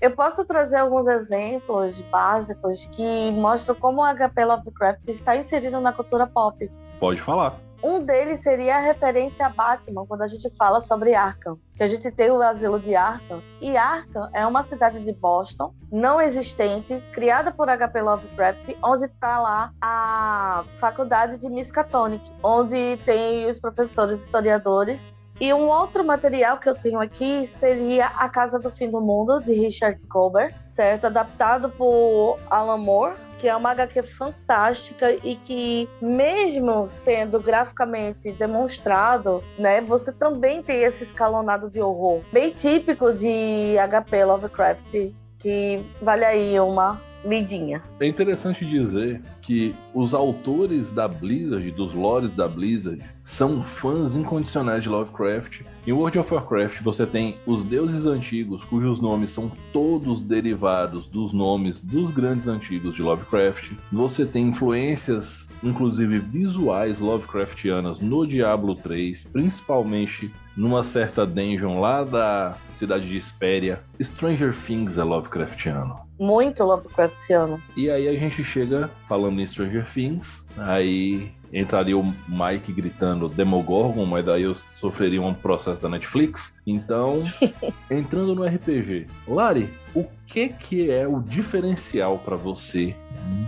Eu 0.00 0.12
posso 0.12 0.44
trazer 0.44 0.76
alguns 0.76 1.08
exemplos 1.08 2.00
básicos 2.02 2.86
que 2.92 3.32
mostram 3.32 3.74
como 3.74 4.00
o 4.00 4.14
HP 4.14 4.44
Lovecraft 4.44 5.08
está 5.08 5.36
inserido 5.36 5.80
na 5.80 5.92
cultura 5.92 6.24
pop. 6.24 6.70
Pode 7.00 7.20
falar. 7.20 7.63
Um 7.82 7.98
deles 7.98 8.40
seria 8.40 8.76
a 8.76 8.80
referência 8.80 9.46
a 9.46 9.48
Batman, 9.48 10.06
quando 10.06 10.22
a 10.22 10.26
gente 10.26 10.48
fala 10.56 10.80
sobre 10.80 11.14
Arkham. 11.14 11.58
Que 11.76 11.82
a 11.82 11.86
gente 11.86 12.10
tem 12.10 12.30
o 12.30 12.40
asilo 12.40 12.78
de 12.78 12.94
Arkham. 12.94 13.42
E 13.60 13.76
Arkham 13.76 14.28
é 14.32 14.46
uma 14.46 14.62
cidade 14.62 15.00
de 15.00 15.12
Boston, 15.12 15.74
não 15.90 16.20
existente, 16.20 17.02
criada 17.12 17.52
por 17.52 17.68
HP 17.68 18.00
Lovecraft, 18.00 18.76
onde 18.82 19.06
está 19.06 19.40
lá 19.40 19.72
a 19.80 20.64
faculdade 20.78 21.38
de 21.38 21.48
Miskatonic, 21.48 22.30
onde 22.42 22.98
tem 23.04 23.48
os 23.48 23.58
professores 23.58 24.20
historiadores 24.20 25.14
e 25.40 25.52
um 25.52 25.68
outro 25.68 26.04
material 26.04 26.58
que 26.58 26.68
eu 26.68 26.74
tenho 26.74 27.00
aqui 27.00 27.44
seria 27.44 28.06
A 28.06 28.28
Casa 28.28 28.58
do 28.58 28.70
Fim 28.70 28.88
do 28.88 29.00
Mundo, 29.00 29.40
de 29.40 29.52
Richard 29.52 30.00
Colbert, 30.06 30.54
certo? 30.64 31.06
Adaptado 31.06 31.68
por 31.70 32.38
Alan 32.48 32.78
Moore, 32.78 33.16
que 33.38 33.48
é 33.48 33.54
uma 33.56 33.70
HQ 33.70 34.02
fantástica 34.02 35.12
e 35.12 35.36
que, 35.36 35.88
mesmo 36.00 36.86
sendo 36.86 37.40
graficamente 37.40 38.32
demonstrado, 38.32 39.42
né, 39.58 39.80
você 39.80 40.12
também 40.12 40.62
tem 40.62 40.82
esse 40.82 41.04
escalonado 41.04 41.70
de 41.70 41.80
horror, 41.80 42.20
bem 42.32 42.50
típico 42.50 43.12
de 43.12 43.76
HP 43.88 44.24
Lovecraft, 44.24 45.12
que 45.38 45.82
vale 46.00 46.24
aí 46.24 46.58
uma 46.60 47.00
lidinha. 47.24 47.82
É 48.00 48.06
interessante 48.06 48.64
dizer 48.64 49.20
que 49.40 49.74
os 49.94 50.12
autores 50.12 50.90
da 50.90 51.08
Blizzard, 51.08 51.70
dos 51.72 51.94
lores 51.94 52.34
da 52.34 52.46
Blizzard, 52.46 53.02
são 53.24 53.62
fãs 53.62 54.14
incondicionais 54.14 54.82
de 54.82 54.88
Lovecraft. 54.88 55.62
Em 55.86 55.92
World 55.92 56.18
of 56.18 56.32
Warcraft 56.32 56.82
você 56.82 57.04
tem 57.06 57.36
os 57.46 57.64
deuses 57.64 58.06
antigos, 58.06 58.62
cujos 58.64 59.00
nomes 59.00 59.30
são 59.30 59.50
todos 59.72 60.22
derivados 60.22 61.08
dos 61.08 61.32
nomes 61.32 61.80
dos 61.80 62.12
grandes 62.12 62.46
antigos 62.46 62.94
de 62.94 63.02
Lovecraft. 63.02 63.72
Você 63.90 64.24
tem 64.24 64.48
influências 64.48 65.48
inclusive 65.62 66.18
visuais 66.18 67.00
Lovecraftianas 67.00 67.98
no 67.98 68.26
Diablo 68.26 68.74
3, 68.76 69.24
principalmente 69.24 70.30
numa 70.56 70.84
certa 70.84 71.26
dungeon 71.26 71.80
lá 71.80 72.04
da 72.04 72.56
cidade 72.78 73.08
de 73.08 73.16
Espéria. 73.16 73.80
Stranger 74.00 74.54
Things 74.66 74.98
é 74.98 75.02
Lovecraftiano. 75.02 75.98
Muito 76.18 76.62
Lovecraftiano. 76.62 77.60
E 77.76 77.90
aí 77.90 78.08
a 78.08 78.14
gente 78.14 78.44
chega 78.44 78.90
falando 79.08 79.40
em 79.40 79.46
Stranger 79.46 79.86
Things, 79.92 80.40
aí 80.56 81.32
entraria 81.52 81.96
o 81.96 82.04
Mike 82.28 82.72
gritando 82.72 83.28
Demogorgon, 83.28 84.04
mas 84.04 84.26
daí 84.26 84.42
eu 84.42 84.56
sofreria 84.76 85.22
um 85.22 85.34
processo 85.34 85.80
da 85.80 85.88
Netflix. 85.88 86.52
Então, 86.66 87.22
entrando 87.90 88.34
no 88.34 88.44
RPG, 88.44 89.06
Lari, 89.26 89.68
o 89.94 90.04
que 90.26 90.48
que 90.48 90.90
é 90.90 91.06
o 91.06 91.20
diferencial 91.20 92.18
para 92.18 92.36
você 92.36 92.94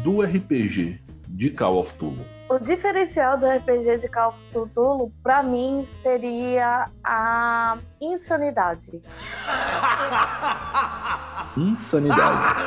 do 0.02 0.22
RPG 0.22 1.00
de 1.36 1.50
Call 1.50 1.78
of 1.78 1.92
Cthulhu? 1.92 2.24
O 2.48 2.58
diferencial 2.58 3.36
do 3.36 3.46
RPG 3.46 3.98
de 3.98 4.08
Call 4.08 4.30
of 4.30 4.38
Cthulhu, 4.50 5.12
para 5.22 5.42
mim, 5.42 5.82
seria 5.82 6.88
a 7.04 7.76
insanidade. 8.00 9.02
Insanidade. 11.56 12.66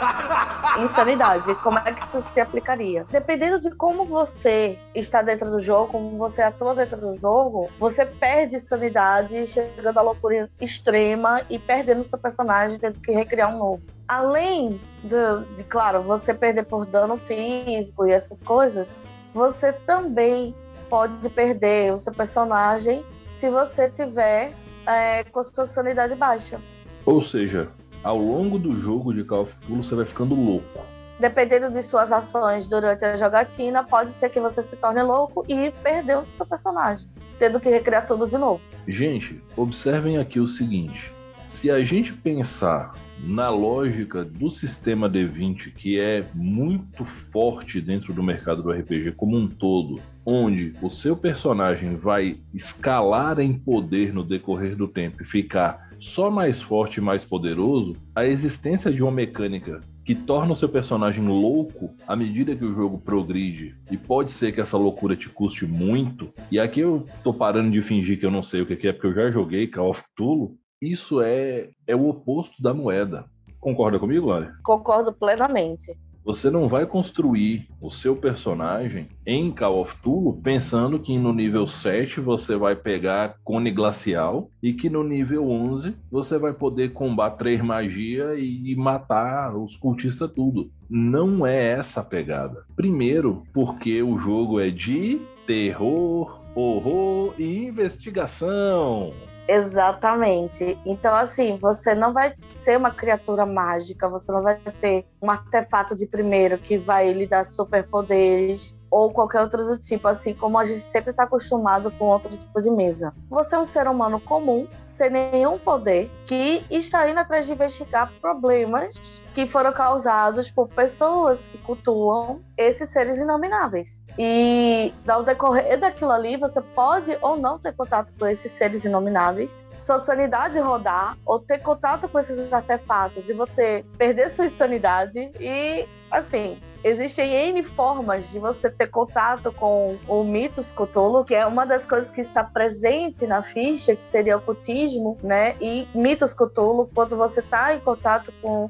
Insanidade. 0.83 1.55
Como 1.55 1.77
é 1.79 1.93
que 1.93 2.05
isso 2.05 2.21
se 2.29 2.39
aplicaria? 2.39 3.05
Dependendo 3.09 3.59
de 3.59 3.71
como 3.71 4.05
você 4.05 4.79
está 4.95 5.21
dentro 5.21 5.49
do 5.49 5.59
jogo, 5.59 5.91
como 5.91 6.17
você 6.17 6.41
atua 6.41 6.73
dentro 6.73 6.97
do 6.97 7.17
jogo, 7.17 7.69
você 7.77 8.05
perde 8.05 8.59
sanidade, 8.59 9.45
chegando 9.45 9.97
à 9.97 10.01
loucura 10.01 10.49
extrema 10.61 11.41
e 11.49 11.59
perdendo 11.59 12.03
seu 12.03 12.17
personagem, 12.17 12.79
tendo 12.79 12.99
que 12.99 13.11
recriar 13.11 13.53
um 13.53 13.57
novo 13.57 13.81
além 14.09 14.81
de, 15.03 15.55
de, 15.55 15.63
claro, 15.63 16.01
você 16.01 16.33
perder 16.33 16.65
por 16.65 16.83
dano 16.83 17.15
físico 17.15 18.07
e 18.07 18.11
essas 18.11 18.41
coisas, 18.41 18.99
você 19.35 19.71
também 19.71 20.55
pode 20.89 21.29
perder 21.29 21.93
o 21.93 21.99
seu 21.99 22.11
personagem 22.11 23.05
se 23.29 23.49
você 23.51 23.87
tiver 23.87 24.51
é, 24.87 25.23
com 25.25 25.43
sua 25.43 25.67
sanidade 25.67 26.15
baixa. 26.15 26.59
Ou 27.05 27.23
seja, 27.23 27.69
ao 28.03 28.17
longo 28.17 28.57
do 28.57 28.79
jogo 28.79 29.13
de 29.13 29.23
Call 29.23 29.43
of 29.43 29.53
Duty 29.67 29.87
você 29.87 29.95
vai 29.95 30.05
ficando 30.05 30.35
louco. 30.35 30.79
Dependendo 31.19 31.69
de 31.69 31.81
suas 31.81 32.11
ações 32.11 32.67
durante 32.67 33.03
a 33.03 33.17
jogatina, 33.17 33.83
pode 33.83 34.11
ser 34.13 34.29
que 34.29 34.39
você 34.39 34.63
se 34.63 34.75
torne 34.77 35.03
louco 35.03 35.43
e 35.49 35.69
perdeu 35.83 36.19
o 36.19 36.23
seu 36.23 36.45
personagem, 36.45 37.07
tendo 37.37 37.59
que 37.59 37.69
recriar 37.69 38.05
tudo 38.05 38.25
de 38.25 38.37
novo. 38.37 38.61
Gente, 38.87 39.41
observem 39.57 40.17
aqui 40.17 40.39
o 40.39 40.47
seguinte: 40.47 41.11
se 41.45 41.69
a 41.69 41.83
gente 41.83 42.13
pensar 42.13 42.93
na 43.21 43.49
lógica 43.49 44.23
do 44.23 44.49
sistema 44.49 45.09
D20, 45.09 45.73
que 45.73 45.99
é 45.99 46.23
muito 46.33 47.03
forte 47.31 47.81
dentro 47.81 48.13
do 48.13 48.23
mercado 48.23 48.63
do 48.63 48.71
RPG 48.71 49.11
como 49.11 49.35
um 49.35 49.45
todo, 49.45 50.01
onde 50.25 50.73
o 50.81 50.89
seu 50.89 51.17
personagem 51.17 51.97
vai 51.97 52.37
escalar 52.53 53.39
em 53.39 53.53
poder 53.53 54.13
no 54.13 54.23
decorrer 54.23 54.75
do 54.75 54.87
tempo 54.87 55.21
e 55.21 55.25
ficar 55.25 55.88
só 55.99 56.31
mais 56.31 56.61
forte 56.61 56.97
e 56.97 57.01
mais 57.01 57.23
poderoso, 57.23 57.95
a 58.15 58.25
existência 58.25 58.91
de 58.91 59.03
uma 59.03 59.11
mecânica 59.11 59.81
que 60.05 60.15
torna 60.15 60.53
o 60.53 60.55
seu 60.55 60.67
personagem 60.67 61.23
louco 61.23 61.93
à 62.07 62.15
medida 62.15 62.55
que 62.55 62.65
o 62.65 62.73
jogo 62.73 62.97
progride. 62.97 63.75
E 63.91 63.97
pode 63.97 64.33
ser 64.33 64.51
que 64.51 64.59
essa 64.59 64.77
loucura 64.77 65.15
te 65.15 65.29
custe 65.29 65.67
muito. 65.67 66.33
E 66.51 66.59
aqui 66.59 66.79
eu 66.79 67.05
tô 67.23 67.31
parando 67.31 67.69
de 67.69 67.81
fingir 67.83 68.19
que 68.19 68.25
eu 68.25 68.31
não 68.31 68.41
sei 68.41 68.61
o 68.61 68.65
que 68.65 68.87
é, 68.87 68.91
porque 68.91 69.07
eu 69.07 69.13
já 69.13 69.29
joguei 69.29 69.67
Call 69.67 69.91
of 69.91 70.01
Cthulhu. 70.01 70.57
Isso 70.81 71.21
é, 71.21 71.69
é 71.85 71.95
o 71.95 72.07
oposto 72.07 72.59
da 72.59 72.73
moeda. 72.73 73.25
Concorda 73.59 73.99
comigo, 73.99 74.27
Lari? 74.27 74.47
Concordo 74.63 75.13
plenamente. 75.13 75.95
Você 76.23 76.49
não 76.49 76.67
vai 76.67 76.85
construir 76.85 77.67
o 77.81 77.89
seu 77.89 78.15
personagem 78.15 79.07
em 79.25 79.51
Call 79.51 79.81
of 79.81 79.95
Cthulhu 79.95 80.39
pensando 80.41 80.99
que 80.99 81.17
no 81.17 81.33
nível 81.33 81.67
7 81.67 82.19
você 82.19 82.55
vai 82.55 82.75
pegar 82.75 83.35
cone 83.43 83.71
glacial 83.71 84.49
e 84.61 84.73
que 84.73 84.89
no 84.89 85.03
nível 85.03 85.49
11 85.49 85.95
você 86.11 86.37
vai 86.37 86.53
poder 86.53 86.93
combater 86.93 87.63
magia 87.63 88.35
e 88.35 88.75
matar 88.75 89.55
os 89.55 89.75
cultistas 89.77 90.31
tudo. 90.31 90.69
Não 90.89 91.45
é 91.45 91.71
essa 91.71 92.01
a 92.01 92.03
pegada. 92.03 92.63
Primeiro, 92.75 93.43
porque 93.53 94.01
o 94.03 94.17
jogo 94.17 94.59
é 94.59 94.69
de 94.69 95.21
terror, 95.45 96.41
horror 96.53 97.33
e 97.39 97.65
investigação. 97.65 99.13
Exatamente. 99.49 100.77
Então, 100.85 101.15
assim, 101.15 101.57
você 101.57 101.95
não 101.95 102.13
vai 102.13 102.35
ser 102.49 102.77
uma 102.77 102.91
criatura 102.91 103.47
mágica, 103.47 104.07
você 104.07 104.31
não 104.31 104.43
vai 104.43 104.59
ter 104.79 105.07
um 105.19 105.31
artefato 105.31 105.95
de 105.95 106.05
primeiro 106.05 106.59
que 106.59 106.77
vai 106.77 107.11
lhe 107.11 107.25
dar 107.25 107.43
superpoderes 107.43 108.75
ou 108.91 109.11
qualquer 109.11 109.41
outro 109.41 109.65
do 109.65 109.77
tipo, 109.77 110.07
assim 110.07 110.33
como 110.33 110.57
a 110.57 110.65
gente 110.65 110.79
sempre 110.79 111.11
está 111.11 111.23
acostumado 111.23 111.91
com 111.91 112.05
outro 112.05 112.29
tipo 112.35 112.61
de 112.61 112.69
mesa. 112.69 113.13
Você 113.29 113.55
é 113.55 113.59
um 113.59 113.65
ser 113.65 113.87
humano 113.87 114.19
comum, 114.19 114.67
sem 114.83 115.09
nenhum 115.09 115.57
poder, 115.57 116.11
que 116.25 116.63
está 116.69 117.09
indo 117.09 117.19
atrás 117.19 117.45
de 117.47 117.53
investigar 117.53 118.11
problemas 118.21 119.23
que 119.33 119.45
foram 119.47 119.71
causados 119.71 120.49
por 120.49 120.67
pessoas 120.69 121.47
que 121.47 121.57
cultuam 121.59 122.41
esses 122.57 122.89
seres 122.89 123.17
inomináveis. 123.17 124.03
E 124.17 124.93
ao 125.07 125.23
decorrer 125.23 125.79
daquilo 125.79 126.11
ali, 126.11 126.35
você 126.35 126.61
pode 126.61 127.17
ou 127.21 127.37
não 127.37 127.57
ter 127.57 127.73
contato 127.73 128.11
com 128.17 128.27
esses 128.27 128.51
seres 128.51 128.83
inomináveis, 128.83 129.63
sua 129.77 129.99
sanidade 129.99 130.59
rodar, 130.59 131.17
ou 131.25 131.39
ter 131.39 131.59
contato 131.59 132.09
com 132.09 132.19
esses 132.19 132.51
artefatos 132.51 133.29
e 133.29 133.33
você 133.33 133.85
perder 133.97 134.29
sua 134.29 134.49
sanidade 134.49 135.31
e 135.39 135.87
assim, 136.11 136.59
existem 136.83 137.33
N 137.33 137.63
formas 137.63 138.29
de 138.31 138.39
você 138.39 138.69
ter 138.69 138.87
contato 138.87 139.51
com 139.51 139.97
o 140.07 140.23
mitos 140.23 140.71
Cthulhu, 140.71 141.23
que 141.23 141.35
é 141.35 141.45
uma 141.45 141.65
das 141.65 141.85
coisas 141.85 142.09
que 142.09 142.21
está 142.21 142.43
presente 142.43 143.27
na 143.27 143.43
ficha, 143.43 143.95
que 143.95 144.01
seria 144.01 144.37
o 144.37 144.41
cultismo, 144.41 145.17
né? 145.21 145.55
E 145.61 145.87
mitos 145.93 146.33
Cthulhu, 146.33 146.89
quando 146.93 147.15
você 147.17 147.39
está 147.39 147.75
em 147.75 147.79
contato 147.79 148.33
com 148.41 148.69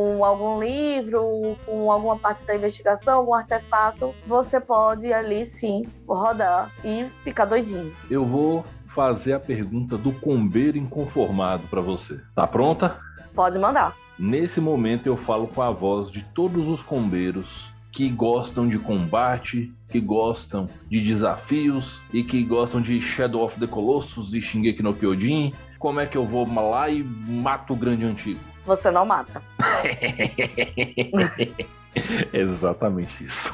um, 0.00 0.24
algum 0.24 0.60
livro, 0.60 1.56
com 1.66 1.90
alguma 1.90 2.18
parte 2.18 2.44
da 2.44 2.54
investigação, 2.54 3.18
algum 3.18 3.34
artefato, 3.34 4.14
você 4.26 4.60
pode 4.60 5.12
ali 5.12 5.44
sim 5.44 5.82
rodar 6.08 6.72
e 6.84 7.06
ficar 7.22 7.44
doidinho. 7.44 7.94
Eu 8.10 8.24
vou 8.24 8.64
fazer 8.88 9.32
a 9.32 9.40
pergunta 9.40 9.96
do 9.96 10.12
combeiro 10.12 10.78
inconformado 10.78 11.62
para 11.68 11.80
você. 11.80 12.20
Tá 12.34 12.46
pronta? 12.46 12.98
Pode 13.34 13.58
mandar. 13.58 13.94
Nesse 14.18 14.60
momento 14.60 15.06
eu 15.06 15.16
falo 15.16 15.46
com 15.46 15.62
a 15.62 15.70
voz 15.70 16.10
de 16.10 16.22
todos 16.34 16.68
os 16.68 16.82
combeiros 16.82 17.70
que 17.92 18.08
gostam 18.08 18.68
de 18.68 18.78
combate, 18.78 19.72
que 19.88 20.00
gostam 20.00 20.68
de 20.88 21.00
desafios 21.00 22.00
e 22.12 22.22
que 22.22 22.42
gostam 22.44 22.80
de 22.80 23.00
Shadow 23.00 23.42
of 23.44 23.58
the 23.58 23.66
Colossus 23.66 24.32
e 24.32 24.40
Shingeki 24.40 24.82
no 24.82 24.94
Kyojin. 24.94 25.52
Como 25.78 26.00
é 26.00 26.06
que 26.06 26.16
eu 26.16 26.26
vou 26.26 26.46
lá 26.54 26.88
e 26.88 27.02
mato 27.02 27.72
o 27.72 27.76
grande 27.76 28.04
antigo? 28.04 28.40
Você 28.64 28.90
não 28.90 29.06
mata. 29.06 29.40
Exatamente 32.32 33.24
isso. 33.24 33.52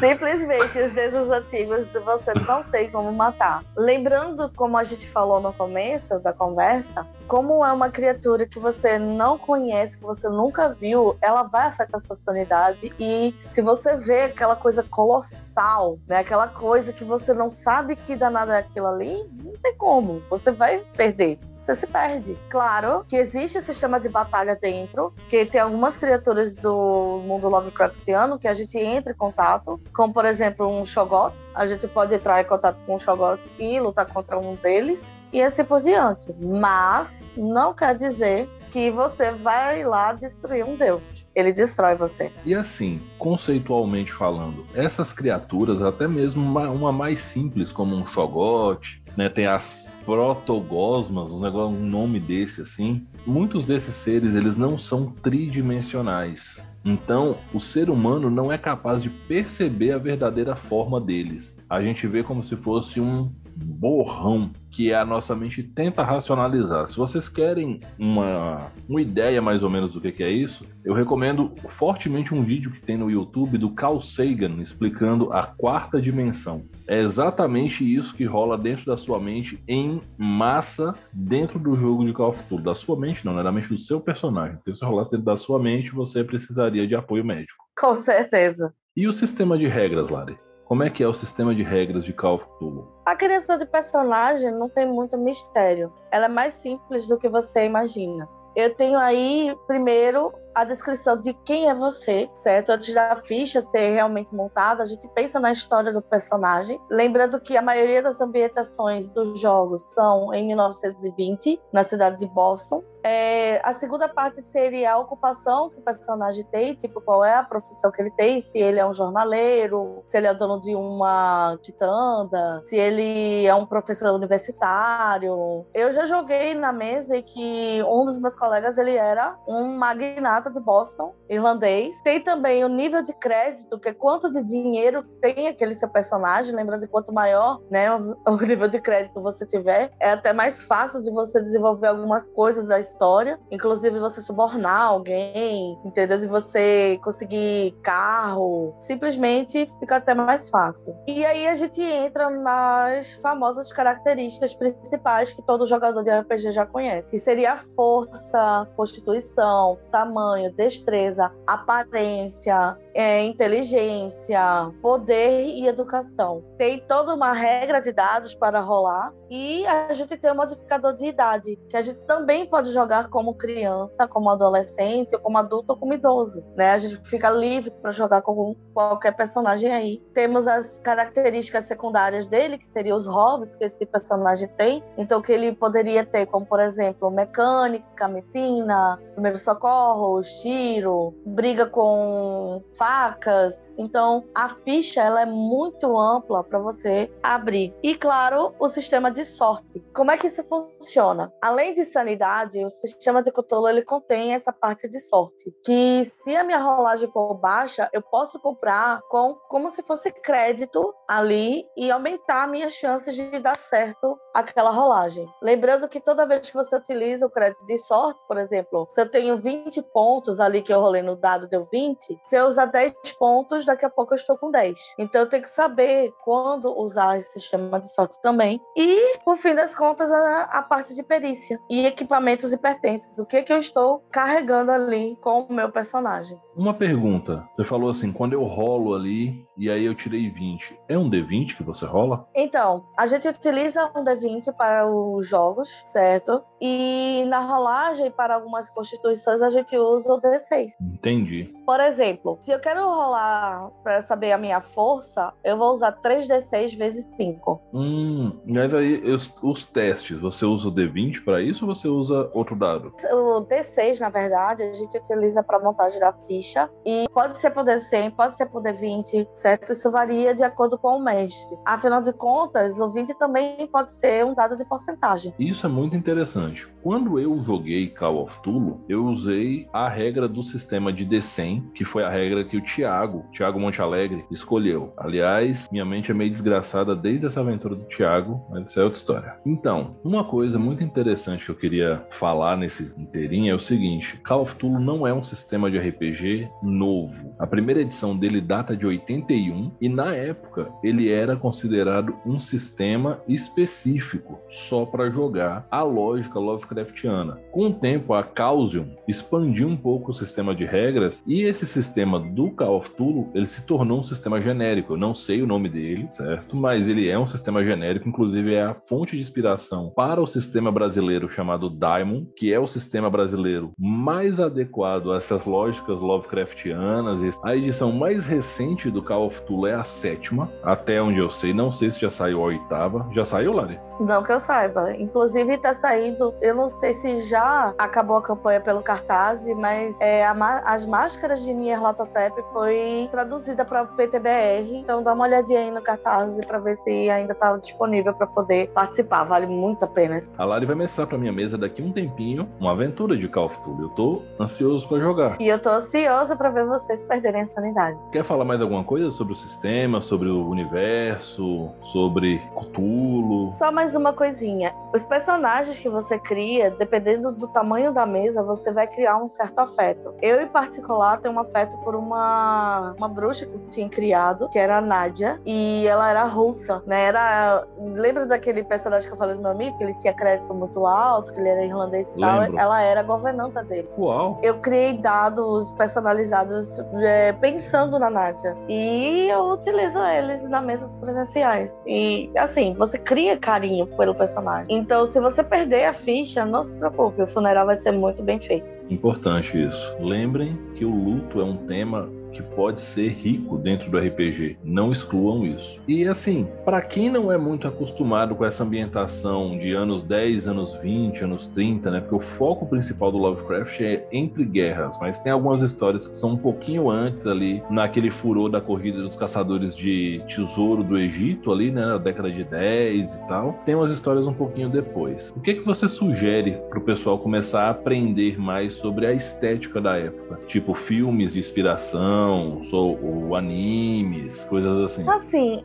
Simplesmente 0.00 0.78
os 0.78 0.92
deuses 0.92 1.30
antigos 1.30 1.86
você 1.92 2.32
não 2.46 2.62
tem 2.64 2.90
como 2.90 3.12
matar. 3.12 3.62
Lembrando, 3.76 4.50
como 4.56 4.78
a 4.78 4.84
gente 4.84 5.08
falou 5.08 5.40
no 5.40 5.52
começo 5.52 6.18
da 6.20 6.32
conversa, 6.32 7.06
como 7.26 7.64
é 7.64 7.72
uma 7.72 7.90
criatura 7.90 8.46
que 8.46 8.58
você 8.58 8.98
não 8.98 9.38
conhece, 9.38 9.96
que 9.96 10.02
você 10.02 10.28
nunca 10.28 10.70
viu, 10.70 11.16
ela 11.20 11.42
vai 11.42 11.66
afetar 11.66 11.96
a 11.96 12.00
sua 12.00 12.16
sanidade. 12.16 12.92
E 12.98 13.34
se 13.46 13.60
você 13.60 13.96
vê 13.96 14.22
aquela 14.22 14.56
coisa 14.56 14.82
colossal, 14.82 15.98
né, 16.06 16.18
aquela 16.18 16.48
coisa 16.48 16.92
que 16.92 17.04
você 17.04 17.34
não 17.34 17.48
sabe 17.48 17.96
que 17.96 18.16
danada 18.16 18.56
é 18.56 18.60
aquilo 18.60 18.86
ali, 18.86 19.28
não 19.42 19.52
tem 19.62 19.74
como. 19.76 20.22
Você 20.30 20.50
vai 20.50 20.78
perder 20.96 21.38
você 21.62 21.76
se 21.76 21.86
perde. 21.86 22.36
Claro 22.48 23.04
que 23.08 23.16
existe 23.16 23.56
o 23.58 23.62
sistema 23.62 24.00
de 24.00 24.08
batalha 24.08 24.58
dentro, 24.60 25.14
que 25.28 25.46
tem 25.46 25.60
algumas 25.60 25.96
criaturas 25.96 26.56
do 26.56 27.22
mundo 27.24 27.48
Lovecraftiano 27.48 28.38
que 28.38 28.48
a 28.48 28.54
gente 28.54 28.76
entra 28.76 29.12
em 29.12 29.16
contato, 29.16 29.80
como 29.94 30.12
por 30.12 30.24
exemplo 30.24 30.66
um 30.68 30.84
Shogot. 30.84 31.36
A 31.54 31.64
gente 31.64 31.86
pode 31.86 32.14
entrar 32.14 32.40
em 32.40 32.44
contato 32.44 32.78
com 32.84 32.96
um 32.96 32.98
Shogot 32.98 33.40
e 33.58 33.78
lutar 33.78 34.06
contra 34.12 34.38
um 34.38 34.56
deles, 34.56 35.02
e 35.32 35.40
assim 35.40 35.64
por 35.64 35.80
diante. 35.80 36.26
Mas 36.40 37.30
não 37.36 37.72
quer 37.72 37.96
dizer 37.96 38.48
que 38.72 38.90
você 38.90 39.30
vai 39.30 39.84
lá 39.84 40.14
destruir 40.14 40.64
um 40.64 40.74
deus. 40.74 41.02
Ele 41.34 41.52
destrói 41.52 41.94
você. 41.94 42.32
E 42.44 42.54
assim, 42.54 43.00
conceitualmente 43.18 44.12
falando, 44.12 44.66
essas 44.74 45.12
criaturas, 45.12 45.80
até 45.80 46.08
mesmo 46.08 46.42
uma, 46.42 46.68
uma 46.70 46.92
mais 46.92 47.20
simples, 47.20 47.70
como 47.70 47.94
um 47.94 48.06
Shogot, 48.06 49.02
né, 49.16 49.28
tem 49.28 49.46
as 49.46 49.81
protogosmas, 50.04 51.30
um, 51.30 51.40
negócio, 51.40 51.76
um 51.76 51.86
nome 51.86 52.20
desse 52.20 52.60
assim, 52.60 53.06
muitos 53.26 53.66
desses 53.66 53.94
seres 53.94 54.34
eles 54.34 54.56
não 54.56 54.76
são 54.78 55.06
tridimensionais. 55.22 56.60
Então, 56.84 57.36
o 57.54 57.60
ser 57.60 57.88
humano 57.88 58.28
não 58.28 58.52
é 58.52 58.58
capaz 58.58 59.02
de 59.02 59.08
perceber 59.08 59.92
a 59.92 59.98
verdadeira 59.98 60.56
forma 60.56 61.00
deles. 61.00 61.56
A 61.70 61.80
gente 61.80 62.06
vê 62.06 62.22
como 62.22 62.42
se 62.42 62.56
fosse 62.56 63.00
um 63.00 63.30
borrão 63.56 64.50
que 64.72 64.92
a 64.92 65.04
nossa 65.04 65.36
mente 65.36 65.62
tenta 65.62 66.02
racionalizar. 66.02 66.88
Se 66.88 66.96
vocês 66.96 67.28
querem 67.28 67.78
uma, 67.98 68.72
uma 68.88 69.00
ideia 69.00 69.40
mais 69.40 69.62
ou 69.62 69.70
menos 69.70 69.92
do 69.92 70.00
que, 70.00 70.10
que 70.10 70.24
é 70.24 70.30
isso, 70.30 70.64
eu 70.84 70.94
recomendo 70.94 71.52
fortemente 71.68 72.34
um 72.34 72.42
vídeo 72.42 72.72
que 72.72 72.80
tem 72.80 72.96
no 72.96 73.10
YouTube 73.10 73.58
do 73.58 73.70
Carl 73.70 74.00
Sagan 74.00 74.62
explicando 74.62 75.32
a 75.32 75.46
quarta 75.46 76.00
dimensão. 76.00 76.64
É 76.88 76.98
exatamente 76.98 77.84
isso 77.84 78.14
que 78.14 78.24
rola 78.24 78.56
dentro 78.56 78.86
da 78.86 78.96
sua 78.96 79.20
mente 79.20 79.62
em 79.68 80.00
massa 80.16 80.94
dentro 81.12 81.58
do 81.58 81.76
jogo 81.76 82.04
de 82.04 82.12
Call 82.12 82.30
of 82.30 82.42
Duty. 82.48 82.62
Da 82.62 82.74
sua 82.74 82.96
mente 82.98 83.24
não, 83.24 83.34
né? 83.34 83.42
Da 83.42 83.52
mente 83.52 83.68
do 83.68 83.78
seu 83.78 84.00
personagem. 84.00 84.56
Porque 84.56 84.72
se 84.72 84.84
rolasse 84.84 85.10
dentro 85.10 85.26
da 85.26 85.36
sua 85.36 85.58
mente, 85.58 85.90
você 85.90 86.24
precisaria 86.24 86.86
de 86.86 86.94
apoio 86.94 87.24
médico. 87.24 87.62
Com 87.78 87.94
certeza. 87.94 88.72
E 88.96 89.06
o 89.06 89.12
sistema 89.12 89.56
de 89.58 89.66
regras, 89.66 90.10
Lari? 90.10 90.36
Como 90.72 90.84
é 90.84 90.88
que 90.88 91.02
é 91.02 91.06
o 91.06 91.12
sistema 91.12 91.54
de 91.54 91.62
regras 91.62 92.02
de 92.02 92.14
Call 92.14 92.36
of 92.36 92.46
Duty? 92.58 92.88
A 93.04 93.14
criação 93.14 93.58
de 93.58 93.66
personagem 93.66 94.50
não 94.50 94.70
tem 94.70 94.86
muito 94.86 95.18
mistério. 95.18 95.92
Ela 96.10 96.24
é 96.24 96.28
mais 96.28 96.54
simples 96.54 97.06
do 97.06 97.18
que 97.18 97.28
você 97.28 97.66
imagina. 97.66 98.26
Eu 98.56 98.74
tenho 98.74 98.98
aí, 98.98 99.54
primeiro, 99.66 100.32
a 100.54 100.64
descrição 100.64 101.20
de 101.20 101.32
quem 101.44 101.68
é 101.68 101.74
você, 101.74 102.28
certo? 102.34 102.70
Antes 102.70 102.94
da 102.94 103.16
ficha 103.16 103.60
ser 103.60 103.94
realmente 103.94 104.34
montada, 104.34 104.82
a 104.82 104.86
gente 104.86 105.06
pensa 105.08 105.40
na 105.40 105.52
história 105.52 105.92
do 105.92 106.02
personagem. 106.02 106.80
Lembrando 106.90 107.40
que 107.40 107.56
a 107.56 107.62
maioria 107.62 108.02
das 108.02 108.20
ambientações 108.20 109.08
dos 109.10 109.40
jogos 109.40 109.82
são 109.94 110.32
em 110.34 110.46
1920, 110.48 111.60
na 111.72 111.82
cidade 111.82 112.18
de 112.18 112.26
Boston. 112.26 112.82
É, 113.04 113.60
a 113.64 113.72
segunda 113.72 114.08
parte 114.08 114.40
seria 114.40 114.92
a 114.92 114.98
ocupação 114.98 115.70
que 115.70 115.78
o 115.78 115.82
personagem 115.82 116.44
tem, 116.44 116.74
tipo, 116.74 117.00
qual 117.00 117.24
é 117.24 117.34
a 117.34 117.42
profissão 117.42 117.90
que 117.90 118.00
ele 118.00 118.12
tem, 118.12 118.40
se 118.40 118.56
ele 118.56 118.78
é 118.78 118.86
um 118.86 118.94
jornaleiro, 118.94 120.02
se 120.06 120.16
ele 120.16 120.28
é 120.28 120.34
dono 120.34 120.60
de 120.60 120.74
uma 120.74 121.58
quitanda, 121.62 122.62
se 122.64 122.76
ele 122.76 123.44
é 123.44 123.54
um 123.54 123.66
professor 123.66 124.14
universitário. 124.14 125.66
Eu 125.74 125.90
já 125.90 126.04
joguei 126.04 126.54
na 126.54 126.72
mesa 126.72 127.16
e 127.16 127.22
que 127.22 127.82
um 127.82 128.04
dos 128.04 128.20
meus 128.20 128.36
colegas, 128.36 128.78
ele 128.78 128.94
era 128.94 129.36
um 129.48 129.76
magnata 129.76 130.41
de 130.50 130.60
Boston, 130.60 131.14
irlandês. 131.28 132.00
Tem 132.02 132.20
também 132.20 132.64
o 132.64 132.68
nível 132.68 133.02
de 133.02 133.12
crédito, 133.14 133.78
que 133.78 133.88
é 133.88 133.94
quanto 133.94 134.30
de 134.30 134.42
dinheiro 134.42 135.04
tem 135.20 135.48
aquele 135.48 135.74
seu 135.74 135.88
personagem. 135.88 136.54
Lembrando 136.54 136.82
que 136.82 136.88
quanto 136.88 137.12
maior 137.12 137.60
né, 137.70 137.94
o 137.94 138.36
nível 138.42 138.68
de 138.68 138.80
crédito 138.80 139.20
você 139.20 139.46
tiver, 139.46 139.90
é 140.00 140.10
até 140.10 140.32
mais 140.32 140.62
fácil 140.62 141.02
de 141.02 141.10
você 141.10 141.40
desenvolver 141.40 141.88
algumas 141.88 142.24
coisas 142.34 142.68
da 142.68 142.78
história. 142.78 143.38
Inclusive 143.50 143.98
você 143.98 144.20
subornar 144.20 144.82
alguém, 144.82 145.78
entendeu? 145.84 146.18
De 146.18 146.26
você 146.26 146.98
conseguir 147.02 147.74
carro. 147.82 148.74
Simplesmente 148.80 149.70
fica 149.80 149.96
até 149.96 150.14
mais 150.14 150.48
fácil. 150.48 150.94
E 151.06 151.24
aí 151.24 151.46
a 151.46 151.54
gente 151.54 151.82
entra 151.82 152.30
nas 152.30 153.12
famosas 153.14 153.72
características 153.72 154.54
principais 154.54 155.32
que 155.32 155.42
todo 155.42 155.66
jogador 155.66 156.02
de 156.02 156.10
RPG 156.10 156.52
já 156.52 156.66
conhece, 156.66 157.10
que 157.10 157.18
seria 157.18 157.54
a 157.54 157.58
força, 157.74 158.68
constituição, 158.76 159.78
tamanho, 159.90 160.31
tamanho, 160.32 160.52
destreza, 160.52 161.30
aparência, 161.46 162.76
é, 162.94 163.22
inteligência, 163.22 164.72
poder 164.80 165.44
e 165.44 165.66
educação. 165.66 166.42
Tem 166.56 166.80
toda 166.80 167.14
uma 167.14 167.32
regra 167.32 167.80
de 167.80 167.92
dados 167.92 168.34
para 168.34 168.60
rolar 168.60 169.12
e 169.34 169.66
a 169.66 169.90
gente 169.94 170.14
tem 170.18 170.30
um 170.30 170.34
modificador 170.34 170.92
de 170.92 171.06
idade, 171.06 171.58
que 171.66 171.74
a 171.74 171.80
gente 171.80 171.98
também 172.00 172.44
pode 172.44 172.70
jogar 172.70 173.08
como 173.08 173.34
criança, 173.34 174.06
como 174.06 174.28
adolescente, 174.28 175.16
como 175.20 175.38
adulto 175.38 175.72
ou 175.72 175.78
como 175.78 175.94
idoso. 175.94 176.44
Né? 176.54 176.70
A 176.70 176.76
gente 176.76 177.00
fica 177.08 177.30
livre 177.30 177.70
para 177.70 177.92
jogar 177.92 178.20
com 178.20 178.54
qualquer 178.74 179.16
personagem 179.16 179.72
aí. 179.72 180.02
Temos 180.12 180.46
as 180.46 180.76
características 180.80 181.64
secundárias 181.64 182.26
dele, 182.26 182.58
que 182.58 182.66
seriam 182.66 182.94
os 182.94 183.06
hobbies 183.06 183.56
que 183.56 183.64
esse 183.64 183.86
personagem 183.86 184.48
tem. 184.48 184.84
Então, 184.98 185.22
que 185.22 185.32
ele 185.32 185.52
poderia 185.52 186.04
ter, 186.04 186.26
como 186.26 186.44
por 186.44 186.60
exemplo, 186.60 187.10
mecânica, 187.10 188.06
medicina, 188.06 189.00
primeiro 189.14 189.38
socorro, 189.38 190.20
tiro, 190.42 191.14
briga 191.24 191.64
com 191.64 192.62
facas. 192.74 193.58
Então, 193.78 194.24
a 194.34 194.48
ficha 194.48 195.00
ela 195.00 195.22
é 195.22 195.26
muito 195.26 195.98
ampla 195.98 196.44
para 196.44 196.58
você 196.58 197.10
abrir. 197.22 197.74
E 197.82 197.94
claro, 197.94 198.54
o 198.58 198.68
sistema 198.68 199.10
de 199.10 199.21
sorte. 199.24 199.80
Como 199.94 200.10
é 200.10 200.16
que 200.16 200.26
isso 200.26 200.42
funciona? 200.44 201.32
Além 201.40 201.74
de 201.74 201.84
sanidade, 201.84 202.64
o 202.64 202.70
sistema 202.70 203.22
de 203.22 203.30
Cthulhu 203.30 203.68
ele 203.68 203.82
contém 203.82 204.34
essa 204.34 204.52
parte 204.52 204.88
de 204.88 205.00
sorte, 205.00 205.52
que 205.64 206.04
se 206.04 206.34
a 206.36 206.44
minha 206.44 206.58
rolagem 206.58 207.10
for 207.10 207.34
baixa, 207.34 207.88
eu 207.92 208.02
posso 208.02 208.38
comprar 208.40 209.00
com 209.08 209.34
como 209.48 209.70
se 209.70 209.82
fosse 209.82 210.10
crédito 210.10 210.94
ali 211.08 211.64
e 211.76 211.90
aumentar 211.90 212.48
minhas 212.48 212.72
chances 212.72 213.14
de 213.14 213.38
dar 213.38 213.56
certo 213.56 214.18
aquela 214.34 214.70
rolagem. 214.70 215.28
Lembrando 215.42 215.88
que 215.88 216.00
toda 216.00 216.26
vez 216.26 216.48
que 216.48 216.54
você 216.54 216.76
utiliza 216.76 217.26
o 217.26 217.30
crédito 217.30 217.64
de 217.66 217.78
sorte, 217.78 218.20
por 218.26 218.36
exemplo, 218.38 218.86
se 218.90 219.00
eu 219.00 219.10
tenho 219.10 219.36
20 219.38 219.82
pontos 219.92 220.40
ali 220.40 220.62
que 220.62 220.72
eu 220.72 220.80
rolei 220.80 221.02
no 221.02 221.16
dado 221.16 221.48
deu 221.48 221.68
20, 221.70 222.20
se 222.24 222.36
eu 222.36 222.46
usar 222.46 222.66
10 222.66 222.94
pontos, 223.18 223.64
daqui 223.64 223.84
a 223.84 223.90
pouco 223.90 224.14
eu 224.14 224.16
estou 224.16 224.36
com 224.36 224.50
10. 224.50 224.78
Então 224.98 225.22
eu 225.22 225.28
tenho 225.28 225.42
que 225.42 225.50
saber 225.50 226.12
quando 226.24 226.76
usar 226.78 227.18
esse 227.18 227.30
sistema 227.32 227.80
de 227.80 227.92
sorte 227.92 228.20
também. 228.22 228.60
E, 228.76 229.11
por 229.24 229.36
fim 229.36 229.54
das 229.54 229.74
contas, 229.74 230.10
a, 230.10 230.42
a 230.44 230.62
parte 230.62 230.94
de 230.94 231.02
perícia 231.02 231.58
e 231.68 231.86
equipamentos 231.86 232.52
e 232.52 232.56
pertences. 232.56 233.18
O 233.18 233.26
que, 233.26 233.42
que 233.42 233.52
eu 233.52 233.58
estou 233.58 234.00
carregando 234.10 234.70
ali 234.70 235.16
com 235.20 235.42
o 235.42 235.52
meu 235.52 235.70
personagem. 235.70 236.38
Uma 236.56 236.74
pergunta. 236.74 237.46
Você 237.52 237.64
falou 237.64 237.90
assim, 237.90 238.12
quando 238.12 238.34
eu 238.34 238.42
rolo 238.44 238.94
ali 238.94 239.46
e 239.56 239.70
aí 239.70 239.84
eu 239.84 239.94
tirei 239.94 240.30
20, 240.30 240.78
é 240.88 240.96
um 240.98 241.10
D20 241.10 241.56
que 241.56 241.62
você 241.62 241.84
rola? 241.84 242.26
Então, 242.34 242.84
a 242.96 243.06
gente 243.06 243.28
utiliza 243.28 243.90
um 243.94 244.04
D20 244.04 244.52
para 244.52 244.86
os 244.86 245.26
jogos, 245.26 245.68
certo? 245.84 246.42
E 246.60 247.24
na 247.26 247.40
rolagem, 247.40 248.10
para 248.10 248.34
algumas 248.34 248.70
constituições, 248.70 249.42
a 249.42 249.48
gente 249.48 249.76
usa 249.76 250.14
o 250.14 250.20
D6. 250.20 250.72
Entendi. 250.80 251.52
Por 251.66 251.80
exemplo, 251.80 252.38
se 252.40 252.52
eu 252.52 252.60
quero 252.60 252.80
rolar 252.80 253.70
para 253.82 254.00
saber 254.02 254.32
a 254.32 254.38
minha 254.38 254.60
força, 254.60 255.32
eu 255.44 255.56
vou 255.56 255.72
usar 255.72 255.92
3d6 256.00 256.76
vezes 256.76 257.04
5. 257.16 257.60
Hum, 257.74 258.40
mas 258.46 258.72
aí 258.72 259.02
os, 259.02 259.32
os 259.42 259.66
testes, 259.66 260.18
você 260.20 260.44
usa 260.44 260.68
o 260.68 260.72
D20 260.72 261.24
para 261.24 261.42
isso 261.42 261.66
ou 261.66 261.74
você 261.74 261.88
usa 261.88 262.30
outro 262.32 262.56
dado? 262.56 262.94
O 263.10 263.44
D6, 263.46 264.00
na 264.00 264.08
verdade, 264.08 264.62
a 264.62 264.72
gente 264.72 264.96
utiliza 264.96 265.42
para 265.42 265.58
montagem 265.58 265.98
da 266.00 266.12
ficha 266.26 266.70
e 266.86 267.08
pode 267.12 267.38
ser 267.38 267.50
por 267.50 267.64
D100, 267.64 268.14
pode 268.14 268.36
ser 268.36 268.46
por 268.46 268.62
D20. 268.62 269.26
Certo? 269.42 269.72
Isso 269.72 269.90
varia 269.90 270.34
de 270.34 270.44
acordo 270.44 270.78
com 270.78 270.96
o 270.96 271.04
mestre. 271.04 271.58
Afinal 271.64 272.00
de 272.00 272.12
contas, 272.12 272.78
o 272.80 272.90
20 272.90 273.14
também 273.18 273.66
pode 273.66 273.90
ser 273.90 274.24
um 274.24 274.34
dado 274.34 274.56
de 274.56 274.64
porcentagem. 274.64 275.34
Isso 275.38 275.66
é 275.66 275.68
muito 275.68 275.96
interessante. 275.96 276.66
Quando 276.82 277.18
eu 277.18 277.40
joguei 277.42 277.88
Call 277.88 278.22
of 278.22 278.40
Tulu, 278.42 278.84
eu 278.88 279.04
usei 279.04 279.68
a 279.72 279.88
regra 279.88 280.28
do 280.28 280.42
sistema 280.42 280.92
de 280.92 281.04
D100, 281.04 281.72
que 281.72 281.84
foi 281.84 282.04
a 282.04 282.08
regra 282.08 282.44
que 282.44 282.56
o 282.56 282.62
Thiago, 282.62 283.24
Thiago 283.32 283.58
Monte 283.58 283.82
Alegre, 283.82 284.24
escolheu. 284.30 284.92
Aliás, 284.96 285.68
minha 285.70 285.84
mente 285.84 286.10
é 286.10 286.14
meio 286.14 286.30
desgraçada 286.30 286.94
desde 286.94 287.26
essa 287.26 287.40
aventura 287.40 287.74
do 287.74 287.84
Thiago, 287.84 288.40
mas 288.50 288.66
isso 288.66 288.80
é 288.80 288.84
outra 288.84 288.98
história. 288.98 289.36
Então, 289.44 289.96
uma 290.04 290.24
coisa 290.24 290.58
muito 290.58 290.84
interessante 290.84 291.44
que 291.44 291.50
eu 291.50 291.56
queria 291.56 292.06
falar 292.10 292.56
nesse 292.56 292.92
inteirinho 292.96 293.52
é 293.52 293.56
o 293.56 293.60
seguinte: 293.60 294.16
Call 294.18 294.42
of 294.42 294.54
Tulu 294.56 294.78
não 294.78 295.06
é 295.06 295.12
um 295.12 295.22
sistema 295.22 295.70
de 295.70 295.78
RPG 295.78 296.48
novo. 296.62 297.34
A 297.38 297.46
primeira 297.46 297.80
edição 297.80 298.16
dele 298.16 298.40
data 298.40 298.76
de 298.76 298.86
81 299.32 299.72
e 299.80 299.88
na 299.88 300.14
época 300.14 300.70
ele 300.82 301.10
era 301.10 301.36
considerado 301.36 302.14
um 302.24 302.38
sistema 302.38 303.20
específico 303.26 304.38
só 304.48 304.84
para 304.84 305.10
jogar 305.10 305.66
a 305.70 305.82
lógica 305.82 306.38
Lovecraftiana. 306.38 307.38
Com 307.50 307.68
o 307.68 307.72
tempo, 307.72 308.14
a 308.14 308.22
Causium 308.22 308.94
expandiu 309.08 309.68
um 309.68 309.76
pouco 309.76 310.10
o 310.10 310.14
sistema 310.14 310.54
de 310.54 310.64
regras 310.64 311.22
e 311.26 311.42
esse 311.42 311.66
sistema 311.66 312.20
do 312.20 312.50
Call 312.50 312.76
of 312.76 312.90
Tulu 312.90 313.30
ele 313.34 313.48
se 313.48 313.62
tornou 313.62 314.00
um 314.00 314.04
sistema 314.04 314.40
genérico. 314.40 314.94
Eu 314.94 314.98
não 314.98 315.14
sei 315.14 315.42
o 315.42 315.46
nome 315.46 315.68
dele, 315.68 316.08
certo? 316.10 316.56
Mas 316.56 316.86
ele 316.86 317.08
é 317.08 317.18
um 317.18 317.26
sistema 317.26 317.64
genérico, 317.64 318.08
inclusive 318.08 318.54
é 318.54 318.62
a 318.62 318.76
fonte 318.86 319.16
de 319.16 319.22
inspiração 319.22 319.92
para 319.94 320.20
o 320.20 320.26
sistema 320.26 320.70
brasileiro 320.70 321.28
chamado 321.28 321.70
Daimon, 321.70 322.26
que 322.36 322.52
é 322.52 322.58
o 322.58 322.66
sistema 322.66 323.08
brasileiro 323.08 323.72
mais 323.78 324.40
adequado 324.40 325.12
a 325.12 325.16
essas 325.16 325.44
lógicas 325.44 326.00
Lovecraftianas. 326.00 327.38
A 327.44 327.56
edição 327.56 327.92
mais 327.92 328.26
recente 328.26 328.90
do 328.90 329.02
Call 329.02 329.21
of 329.26 329.42
Tulu 329.42 329.66
é 329.66 329.74
a 329.74 329.84
sétima, 329.84 330.50
até 330.62 331.00
onde 331.00 331.18
eu 331.18 331.30
sei. 331.30 331.52
Não 331.52 331.72
sei 331.72 331.90
se 331.90 332.00
já 332.00 332.10
saiu 332.10 332.40
a 332.40 332.46
oitava. 332.46 333.06
Já 333.12 333.24
saiu, 333.24 333.52
Lari? 333.52 333.78
Não 334.00 334.22
que 334.22 334.32
eu 334.32 334.38
saiba. 334.38 334.94
Inclusive 334.96 335.58
tá 335.58 335.72
saindo, 335.74 336.34
eu 336.40 336.54
não 336.54 336.68
sei 336.68 336.92
se 336.94 337.20
já 337.20 337.72
acabou 337.78 338.16
a 338.16 338.22
campanha 338.22 338.60
pelo 338.60 338.82
cartaz, 338.82 339.46
mas 339.56 339.94
é, 340.00 340.24
as 340.64 340.84
máscaras 340.84 341.42
de 341.42 341.52
Nier 341.52 341.80
Latotep 341.80 342.34
foi 342.52 343.08
traduzida 343.10 343.64
para 343.64 343.84
PTBR. 343.84 344.76
Então 344.76 345.02
dá 345.02 345.12
uma 345.12 345.24
olhadinha 345.24 345.60
aí 345.60 345.70
no 345.70 345.82
cartaz 345.82 346.44
para 346.44 346.58
ver 346.58 346.76
se 346.78 347.10
ainda 347.10 347.34
tá 347.34 347.56
disponível 347.56 348.12
para 348.14 348.26
poder 348.26 348.68
participar. 348.70 349.24
Vale 349.24 349.46
muito 349.46 349.84
a 349.84 349.88
pena. 349.88 350.16
A 350.36 350.44
Lari 350.44 350.66
vai 350.66 350.74
mestrar 350.74 351.06
pra 351.06 351.16
minha 351.16 351.32
mesa 351.32 351.56
daqui 351.56 351.82
um 351.82 351.92
tempinho 351.92 352.48
uma 352.58 352.72
aventura 352.72 353.16
de 353.16 353.28
Call 353.28 353.46
of 353.46 353.56
Duty. 353.64 353.82
Eu 353.82 353.88
tô 353.90 354.22
ansioso 354.40 354.88
para 354.88 354.98
jogar. 354.98 355.40
E 355.40 355.48
eu 355.48 355.58
tô 355.58 355.70
ansiosa 355.70 356.36
para 356.36 356.50
ver 356.50 356.64
vocês 356.66 357.00
perderem 357.04 357.42
a 357.42 357.46
sanidade. 357.46 357.98
Quer 358.10 358.24
falar 358.24 358.44
mais 358.44 358.60
alguma 358.60 358.84
coisa 358.84 359.10
sobre 359.12 359.32
o 359.34 359.36
sistema, 359.36 360.00
sobre 360.00 360.28
o 360.28 360.46
universo, 360.48 361.70
sobre 361.92 362.38
Cthulhu? 362.54 363.50
Só 363.52 363.70
mais 363.70 363.94
uma 363.94 364.12
coisinha. 364.12 364.74
Os 364.94 365.04
personagens 365.04 365.78
que 365.78 365.88
você 365.88 366.18
cria, 366.18 366.70
dependendo 366.70 367.32
do 367.32 367.48
tamanho 367.48 367.92
da 367.92 368.04
mesa, 368.06 368.42
você 368.42 368.72
vai 368.72 368.86
criar 368.86 369.18
um 369.18 369.28
certo 369.28 369.58
afeto. 369.60 370.14
Eu, 370.20 370.40
em 370.40 370.48
particular, 370.48 371.20
tenho 371.20 371.34
um 371.34 371.38
afeto 371.38 371.76
por 371.78 371.94
uma, 371.94 372.94
uma 372.96 373.08
bruxa 373.08 373.46
que 373.46 373.54
eu 373.54 373.60
tinha 373.68 373.88
criado, 373.88 374.48
que 374.48 374.58
era 374.58 374.78
a 374.78 374.80
Nádia, 374.80 375.40
e 375.44 375.86
ela 375.86 376.10
era 376.10 376.24
russa, 376.24 376.82
né? 376.86 377.04
Era. 377.04 377.66
Lembra 377.78 378.26
daquele 378.26 378.62
personagem 378.64 379.08
que 379.08 379.14
eu 379.14 379.18
falei 379.18 379.34
do 379.34 379.42
meu 379.42 379.50
amigo, 379.50 379.76
que 379.78 379.84
ele 379.84 379.94
tinha 379.94 380.12
crédito 380.12 380.52
muito 380.54 380.86
alto, 380.86 381.32
que 381.32 381.40
ele 381.40 381.48
era 381.48 381.64
irlandês 381.64 382.08
e 382.10 382.20
tal? 382.20 382.42
Ela 382.42 382.82
era 382.82 383.00
a 383.00 383.02
governanta 383.02 383.62
dele. 383.64 383.88
Uau! 383.98 384.38
Eu 384.42 384.58
criei 384.58 384.96
dados 384.98 385.72
personalizados 385.74 386.78
é, 387.00 387.32
pensando 387.32 387.98
na 387.98 388.10
Nádia. 388.10 388.56
E 388.68 389.01
eu 389.04 389.52
utilizo 389.52 389.98
eles 389.98 390.42
na 390.48 390.60
mesas 390.60 390.94
presenciais. 390.96 391.74
E, 391.86 392.30
assim, 392.36 392.74
você 392.74 392.98
cria 392.98 393.36
carinho 393.36 393.86
pelo 393.86 394.14
personagem. 394.14 394.74
Então, 394.74 395.06
se 395.06 395.20
você 395.20 395.42
perder 395.42 395.86
a 395.86 395.92
ficha, 395.92 396.44
não 396.44 396.62
se 396.62 396.74
preocupe, 396.74 397.22
o 397.22 397.26
funeral 397.26 397.66
vai 397.66 397.76
ser 397.76 397.92
muito 397.92 398.22
bem 398.22 398.40
feito. 398.40 398.66
Importante 398.90 399.56
isso. 399.62 399.96
Lembrem 400.00 400.58
que 400.74 400.84
o 400.84 400.94
luto 400.94 401.40
é 401.40 401.44
um 401.44 401.56
tema 401.66 402.08
que 402.32 402.42
pode 402.42 402.80
ser 402.80 403.10
rico 403.10 403.58
dentro 403.58 403.90
do 403.90 403.98
RPG. 403.98 404.56
Não 404.64 404.92
excluam 404.92 405.44
isso. 405.46 405.78
E 405.86 406.06
assim, 406.06 406.46
para 406.64 406.80
quem 406.80 407.10
não 407.10 407.30
é 407.30 407.38
muito 407.38 407.66
acostumado 407.68 408.34
com 408.34 408.44
essa 408.44 408.64
ambientação 408.64 409.58
de 409.58 409.72
anos 409.72 410.04
10, 410.04 410.48
anos 410.48 410.74
20, 410.76 411.24
anos 411.24 411.48
30, 411.48 411.90
né? 411.90 412.00
Porque 412.00 412.14
o 412.14 412.20
foco 412.20 412.66
principal 412.66 413.12
do 413.12 413.18
Lovecraft 413.18 413.80
é 413.80 414.06
entre 414.12 414.44
guerras, 414.44 414.96
mas 415.00 415.18
tem 415.18 415.32
algumas 415.32 415.62
histórias 415.62 416.06
que 416.06 416.16
são 416.16 416.30
um 416.30 416.36
pouquinho 416.36 416.90
antes 416.90 417.26
ali, 417.26 417.62
naquele 417.70 418.10
furor 418.10 418.48
da 418.48 418.60
corrida 418.60 419.02
dos 419.02 419.16
caçadores 419.16 419.76
de 419.76 420.22
tesouro 420.28 420.82
do 420.82 420.98
Egito 420.98 421.52
ali, 421.52 421.70
né, 421.70 421.84
na 421.84 421.98
década 421.98 422.30
de 422.30 422.44
10 422.44 423.14
e 423.14 423.28
tal. 423.28 423.60
Tem 423.64 423.74
umas 423.74 423.90
histórias 423.90 424.26
um 424.26 424.34
pouquinho 424.34 424.68
depois. 424.68 425.32
O 425.36 425.40
que 425.40 425.54
que 425.54 425.64
você 425.64 425.88
sugere 425.88 426.52
pro 426.70 426.80
pessoal 426.80 427.18
começar 427.18 427.64
a 427.64 427.70
aprender 427.70 428.38
mais 428.38 428.74
sobre 428.74 429.06
a 429.06 429.12
estética 429.12 429.80
da 429.80 429.96
época? 429.96 430.40
Tipo 430.46 430.74
filmes 430.74 431.32
de 431.32 431.38
inspiração, 431.38 432.21
ou, 432.30 432.98
ou 433.02 433.36
animes, 433.36 434.42
coisas 434.44 434.92
assim? 434.92 435.08
Assim, 435.08 435.64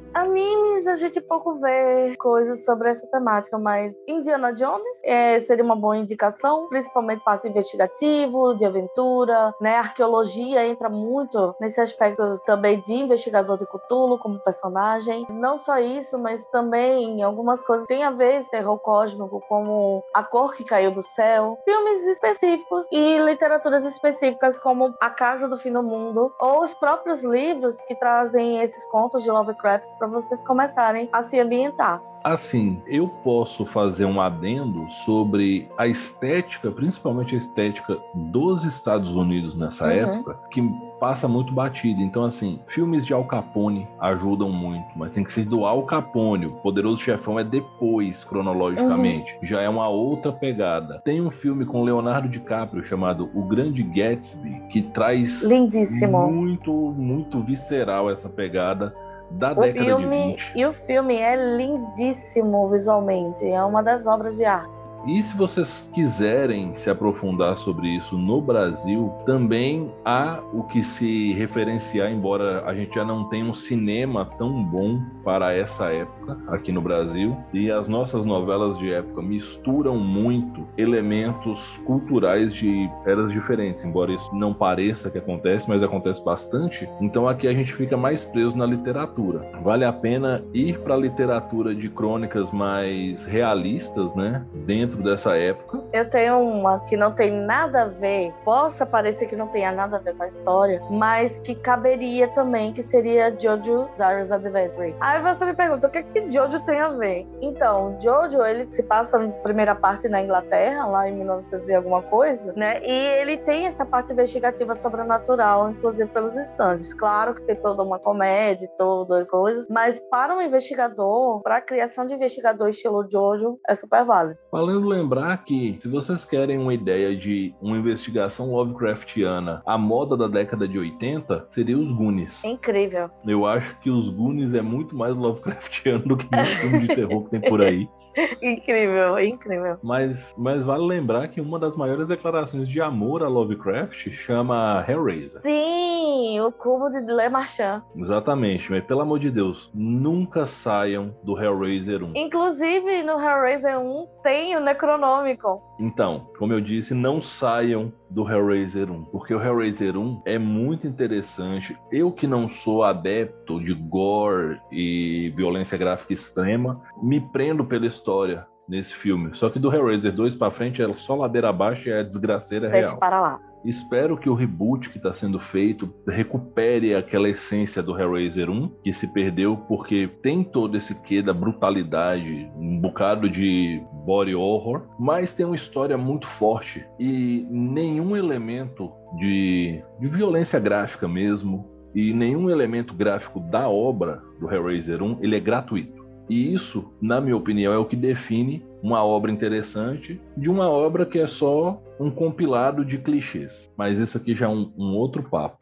animes 0.77 0.87
a 0.87 0.95
gente 0.95 1.19
pouco 1.21 1.55
vê 1.55 2.15
coisas 2.17 2.63
sobre 2.63 2.89
essa 2.89 3.07
temática, 3.07 3.57
mas 3.57 3.93
Indiana 4.07 4.53
Jones 4.53 5.01
é, 5.03 5.39
seria 5.39 5.63
uma 5.63 5.75
boa 5.75 5.97
indicação, 5.97 6.67
principalmente 6.67 7.23
parte 7.23 7.47
investigativo, 7.47 8.55
de 8.55 8.65
aventura, 8.65 9.53
né? 9.59 9.77
Arqueologia 9.77 10.65
entra 10.67 10.89
muito 10.89 11.55
nesse 11.59 11.81
aspecto 11.81 12.39
também 12.45 12.81
de 12.81 12.93
investigador 12.93 13.57
de 13.57 13.65
Cthulhu 13.65 14.19
como 14.19 14.39
personagem. 14.39 15.25
Não 15.29 15.57
só 15.57 15.79
isso, 15.79 16.19
mas 16.19 16.45
também 16.45 17.23
algumas 17.23 17.63
coisas 17.63 17.87
têm 17.87 18.03
a 18.03 18.11
ver 18.11 18.43
com 18.43 18.49
terror 18.49 18.79
cósmico, 18.79 19.41
como 19.47 20.03
A 20.13 20.23
Cor 20.23 20.53
que 20.53 20.63
Caiu 20.63 20.91
do 20.91 21.01
Céu, 21.01 21.57
filmes 21.65 22.05
específicos 22.05 22.85
e 22.91 23.17
literaturas 23.19 23.83
específicas 23.83 24.59
como 24.59 24.93
A 24.99 25.09
Casa 25.09 25.47
do 25.47 25.57
Fim 25.57 25.71
do 25.71 25.81
Mundo 25.81 26.31
ou 26.39 26.63
os 26.63 26.73
próprios 26.75 27.23
livros 27.23 27.77
que 27.87 27.95
trazem 27.95 28.61
esses 28.61 28.85
contos 28.85 29.23
de 29.23 29.31
Lovecraft 29.31 29.89
para 29.97 30.07
vocês 30.07 30.43
começarem 30.43 30.66
a 31.11 31.21
se 31.21 31.39
ambientar. 31.39 32.01
Assim, 32.23 32.81
eu 32.87 33.07
posso 33.07 33.65
fazer 33.65 34.03
um 34.03 34.19
adendo 34.19 34.85
sobre 35.05 35.69
a 35.77 35.87
estética, 35.87 36.69
principalmente 36.69 37.35
a 37.35 37.37
estética 37.37 37.97
dos 38.13 38.65
Estados 38.65 39.15
Unidos 39.15 39.55
nessa 39.55 39.85
uhum. 39.85 39.91
época, 39.91 40.39
que 40.51 40.61
passa 40.99 41.25
muito 41.27 41.53
batido. 41.53 42.01
Então, 42.01 42.25
assim, 42.25 42.59
filmes 42.67 43.05
de 43.05 43.13
Al 43.13 43.23
Capone 43.23 43.87
ajudam 43.99 44.49
muito, 44.49 44.87
mas 44.95 45.13
tem 45.13 45.23
que 45.23 45.31
ser 45.31 45.45
do 45.45 45.65
Al 45.65 45.83
Capone. 45.83 46.47
O 46.47 46.51
Poderoso 46.53 47.01
Chefão 47.01 47.39
é 47.39 47.45
depois, 47.45 48.25
cronologicamente. 48.25 49.33
Uhum. 49.35 49.47
Já 49.47 49.61
é 49.61 49.69
uma 49.69 49.87
outra 49.87 50.31
pegada. 50.33 50.99
Tem 51.05 51.21
um 51.21 51.31
filme 51.31 51.65
com 51.65 51.83
Leonardo 51.83 52.27
DiCaprio 52.27 52.83
chamado 52.83 53.29
O 53.33 53.43
Grande 53.43 53.83
Gatsby, 53.83 54.63
que 54.69 54.81
traz 54.81 55.43
Lindíssimo. 55.43 56.29
muito, 56.29 56.73
muito 56.73 57.39
visceral 57.41 58.09
essa 58.09 58.27
pegada 58.27 58.93
da 59.31 59.51
o 59.51 59.55
década 59.55 59.85
filme, 59.85 60.35
de 60.35 60.43
20. 60.43 60.51
E 60.55 60.65
o 60.65 60.73
filme 60.73 61.15
é 61.15 61.35
lindíssimo 61.57 62.69
visualmente, 62.69 63.45
é 63.45 63.63
uma 63.63 63.83
das 63.83 64.07
obras 64.07 64.37
de 64.37 64.45
arte. 64.45 64.76
E 65.05 65.21
se 65.23 65.35
vocês 65.37 65.87
quiserem 65.93 66.75
se 66.75 66.89
aprofundar 66.89 67.57
sobre 67.57 67.87
isso 67.87 68.17
no 68.17 68.41
Brasil, 68.41 69.13
também 69.25 69.91
há 70.03 70.39
o 70.53 70.63
que 70.63 70.83
se 70.83 71.33
referenciar, 71.33 72.11
embora 72.11 72.63
a 72.65 72.73
gente 72.73 72.95
já 72.95 73.05
não 73.05 73.25
tenha 73.25 73.45
um 73.45 73.53
cinema 73.53 74.25
tão 74.37 74.63
bom 74.63 74.99
para 75.23 75.53
essa 75.53 75.85
época 75.85 76.37
aqui 76.47 76.71
no 76.71 76.81
Brasil. 76.81 77.37
E 77.53 77.71
as 77.71 77.87
nossas 77.87 78.25
novelas 78.25 78.77
de 78.79 78.91
época 78.91 79.21
misturam 79.21 79.97
muito 79.97 80.67
elementos 80.77 81.61
culturais 81.85 82.53
de 82.53 82.89
eras 83.05 83.31
diferentes, 83.31 83.83
embora 83.83 84.11
isso 84.11 84.35
não 84.35 84.53
pareça 84.53 85.09
que 85.09 85.17
acontece, 85.17 85.69
mas 85.69 85.81
acontece 85.83 86.23
bastante. 86.23 86.87
Então 86.99 87.27
aqui 87.27 87.47
a 87.47 87.53
gente 87.53 87.73
fica 87.73 87.95
mais 87.95 88.23
preso 88.23 88.57
na 88.57 88.65
literatura. 88.65 89.41
Vale 89.63 89.85
a 89.85 89.93
pena 89.93 90.43
ir 90.53 90.79
para 90.79 90.95
a 90.95 90.97
literatura 90.97 91.73
de 91.73 91.89
crônicas 91.89 92.51
mais 92.51 93.25
realistas, 93.25 94.13
né? 94.15 94.45
Dentro 94.65 94.86
dentro 94.87 95.03
dessa 95.03 95.35
época. 95.37 95.83
Eu 95.91 96.09
tenho 96.09 96.39
uma 96.39 96.79
que 96.81 96.95
não 96.95 97.11
tem 97.11 97.31
nada 97.31 97.83
a 97.83 97.87
ver, 97.87 98.33
possa 98.43 98.85
parecer 98.85 99.27
que 99.27 99.35
não 99.35 99.47
tenha 99.47 99.71
nada 99.71 99.97
a 99.97 99.99
ver 99.99 100.15
com 100.15 100.23
a 100.23 100.27
história, 100.27 100.81
mas 100.89 101.39
que 101.39 101.53
caberia 101.53 102.27
também, 102.29 102.73
que 102.73 102.81
seria 102.81 103.35
Jojo 103.37 103.89
Zarya's 103.97 104.31
Adventure. 104.31 104.95
Aí 104.99 105.21
você 105.21 105.45
me 105.45 105.53
pergunta, 105.53 105.87
o 105.87 105.91
que, 105.91 106.03
que 106.03 106.31
Jojo 106.31 106.59
tem 106.61 106.79
a 106.79 106.89
ver? 106.89 107.27
Então, 107.41 107.97
Jojo, 108.01 108.43
ele 108.43 108.65
se 108.71 108.83
passa 108.83 109.19
na 109.19 109.31
primeira 109.39 109.75
parte 109.75 110.07
na 110.07 110.21
Inglaterra, 110.21 110.85
lá 110.85 111.09
em 111.09 111.15
1900 111.15 111.67
e 111.67 111.75
alguma 111.75 112.01
coisa, 112.01 112.53
né? 112.55 112.81
E 112.83 112.91
ele 113.21 113.37
tem 113.37 113.65
essa 113.65 113.85
parte 113.85 114.11
investigativa 114.11 114.73
sobrenatural, 114.75 115.71
inclusive 115.71 116.09
pelos 116.09 116.35
estandes. 116.35 116.93
Claro 116.93 117.33
que 117.33 117.41
tem 117.41 117.55
toda 117.55 117.83
uma 117.83 117.99
comédia, 117.99 118.67
todas 118.77 119.25
as 119.25 119.29
coisas, 119.29 119.67
mas 119.69 119.99
para 120.09 120.35
um 120.35 120.41
investigador, 120.41 121.41
para 121.41 121.57
a 121.57 121.61
criação 121.61 122.05
de 122.05 122.13
investigador 122.13 122.69
estilo 122.69 123.05
Jojo, 123.09 123.59
é 123.67 123.75
super 123.75 124.05
válido. 124.05 124.39
Falando 124.51 124.76
Valendo 124.77 124.87
lembrar 124.87 125.43
que, 125.43 125.77
se 125.81 125.87
vocês 125.87 126.23
querem 126.23 126.57
uma 126.57 126.73
ideia 126.73 127.15
de 127.15 127.53
uma 127.61 127.77
investigação 127.77 128.51
Lovecraftiana 128.51 129.61
à 129.65 129.77
moda 129.77 130.15
da 130.15 130.27
década 130.27 130.67
de 130.67 130.77
80, 130.77 131.45
seria 131.49 131.77
os 131.77 131.91
Goonies. 131.91 132.43
Incrível. 132.43 133.09
Eu 133.25 133.45
acho 133.45 133.77
que 133.79 133.89
os 133.89 134.09
Goonies 134.09 134.53
é 134.53 134.61
muito 134.61 134.95
mais 134.95 135.15
Lovecraftiano 135.15 136.03
do 136.05 136.17
que 136.17 136.27
muito 136.33 136.49
filme 136.57 136.79
de 136.79 136.87
terror 136.87 137.23
que 137.23 137.31
tem 137.31 137.41
por 137.41 137.61
aí. 137.61 137.89
incrível, 138.41 139.19
incrível. 139.19 139.77
Mas, 139.83 140.33
mas 140.37 140.65
vale 140.65 140.85
lembrar 140.85 141.27
que 141.27 141.41
uma 141.41 141.59
das 141.59 141.75
maiores 141.75 142.07
declarações 142.07 142.67
de 142.67 142.81
amor 142.81 143.23
a 143.23 143.27
Lovecraft 143.27 144.09
chama 144.11 144.83
Hellraiser. 144.87 145.41
Sim, 145.41 146.39
o 146.39 146.51
cubo 146.51 146.89
de 146.89 146.99
Le 146.99 147.29
Marchand. 147.29 147.83
Exatamente, 147.95 148.71
mas 148.71 148.83
pelo 148.83 149.01
amor 149.01 149.19
de 149.19 149.31
Deus, 149.31 149.71
nunca 149.73 150.45
saiam 150.45 151.15
do 151.23 151.39
Hellraiser 151.39 152.03
1. 152.03 152.13
Inclusive, 152.15 153.03
no 153.03 153.13
Hellraiser 153.13 153.79
1 153.79 154.07
tem 154.23 154.55
o 154.55 154.59
Necronômico. 154.59 155.61
Então, 155.79 156.27
como 156.37 156.53
eu 156.53 156.61
disse, 156.61 156.93
não 156.93 157.21
saiam 157.21 157.91
do 158.09 158.29
Hellraiser 158.29 158.89
1, 158.89 159.05
porque 159.05 159.33
o 159.33 159.41
Hellraiser 159.41 159.97
1 159.97 160.21
é 160.25 160.37
muito 160.37 160.87
interessante. 160.87 161.77
Eu 161.91 162.11
que 162.11 162.25
não 162.25 162.49
sou 162.49 162.83
adepto 162.83 163.59
de 163.59 163.73
gore 163.73 164.59
e 164.71 165.33
violência 165.35 165.77
gráfica 165.77 166.13
extrema, 166.13 166.81
me 167.01 167.19
prendo 167.19 167.65
pela 167.65 167.85
história 167.85 168.47
nesse 168.67 168.93
filme. 168.93 169.31
Só 169.33 169.49
que 169.49 169.59
do 169.59 169.73
Hellraiser 169.73 170.13
2 170.13 170.35
para 170.35 170.51
frente 170.51 170.81
é 170.81 170.93
só 170.95 171.15
ladeira 171.15 171.49
abaixo 171.49 171.87
e 171.87 171.91
é 171.91 172.03
desgraceira 172.03 172.69
Deixa 172.69 172.89
real. 172.89 172.99
para 172.99 173.21
lá. 173.21 173.39
Espero 173.65 174.17
que 174.17 174.29
o 174.29 174.33
reboot 174.33 174.89
que 174.89 174.97
está 174.97 175.13
sendo 175.13 175.39
feito 175.39 175.93
recupere 176.07 176.95
aquela 176.95 177.29
essência 177.29 177.81
do 177.83 177.99
Hellraiser 177.99 178.49
1 178.49 178.69
que 178.83 178.93
se 178.93 179.07
perdeu 179.07 179.57
porque 179.67 180.09
tem 180.21 180.43
todo 180.43 180.77
esse 180.77 180.95
quê 180.95 181.21
da 181.21 181.33
brutalidade, 181.33 182.49
um 182.55 182.79
bocado 182.79 183.29
de 183.29 183.81
body 184.05 184.35
horror, 184.35 184.83
mas 184.99 185.33
tem 185.33 185.45
uma 185.45 185.55
história 185.55 185.97
muito 185.97 186.27
forte 186.27 186.85
e 186.99 187.45
nenhum 187.49 188.15
elemento 188.15 188.91
de, 189.17 189.83
de 189.99 190.07
violência 190.07 190.59
gráfica 190.59 191.07
mesmo 191.07 191.77
e 191.93 192.13
nenhum 192.13 192.49
elemento 192.49 192.93
gráfico 192.93 193.39
da 193.39 193.67
obra 193.67 194.21
do 194.39 194.51
Hellraiser 194.51 195.01
1 195.01 195.17
ele 195.21 195.35
é 195.35 195.39
gratuito. 195.39 195.96
E 196.29 196.53
isso, 196.53 196.91
na 197.01 197.21
minha 197.21 197.35
opinião, 197.35 197.73
é 197.73 197.77
o 197.77 197.85
que 197.85 197.95
define 197.95 198.63
uma 198.83 199.03
obra 199.03 199.31
interessante 199.31 200.19
de 200.35 200.49
uma 200.49 200.69
obra 200.69 201.05
que 201.05 201.19
é 201.19 201.27
só 201.27 201.81
um 201.99 202.11
compilado 202.11 202.83
de 202.83 202.97
clichês. 202.97 203.71
Mas 203.77 203.97
isso 203.99 204.17
aqui 204.17 204.35
já 204.35 204.45
é 204.45 204.49
um, 204.49 204.71
um 204.77 204.95
outro 204.95 205.23
papo. 205.23 205.57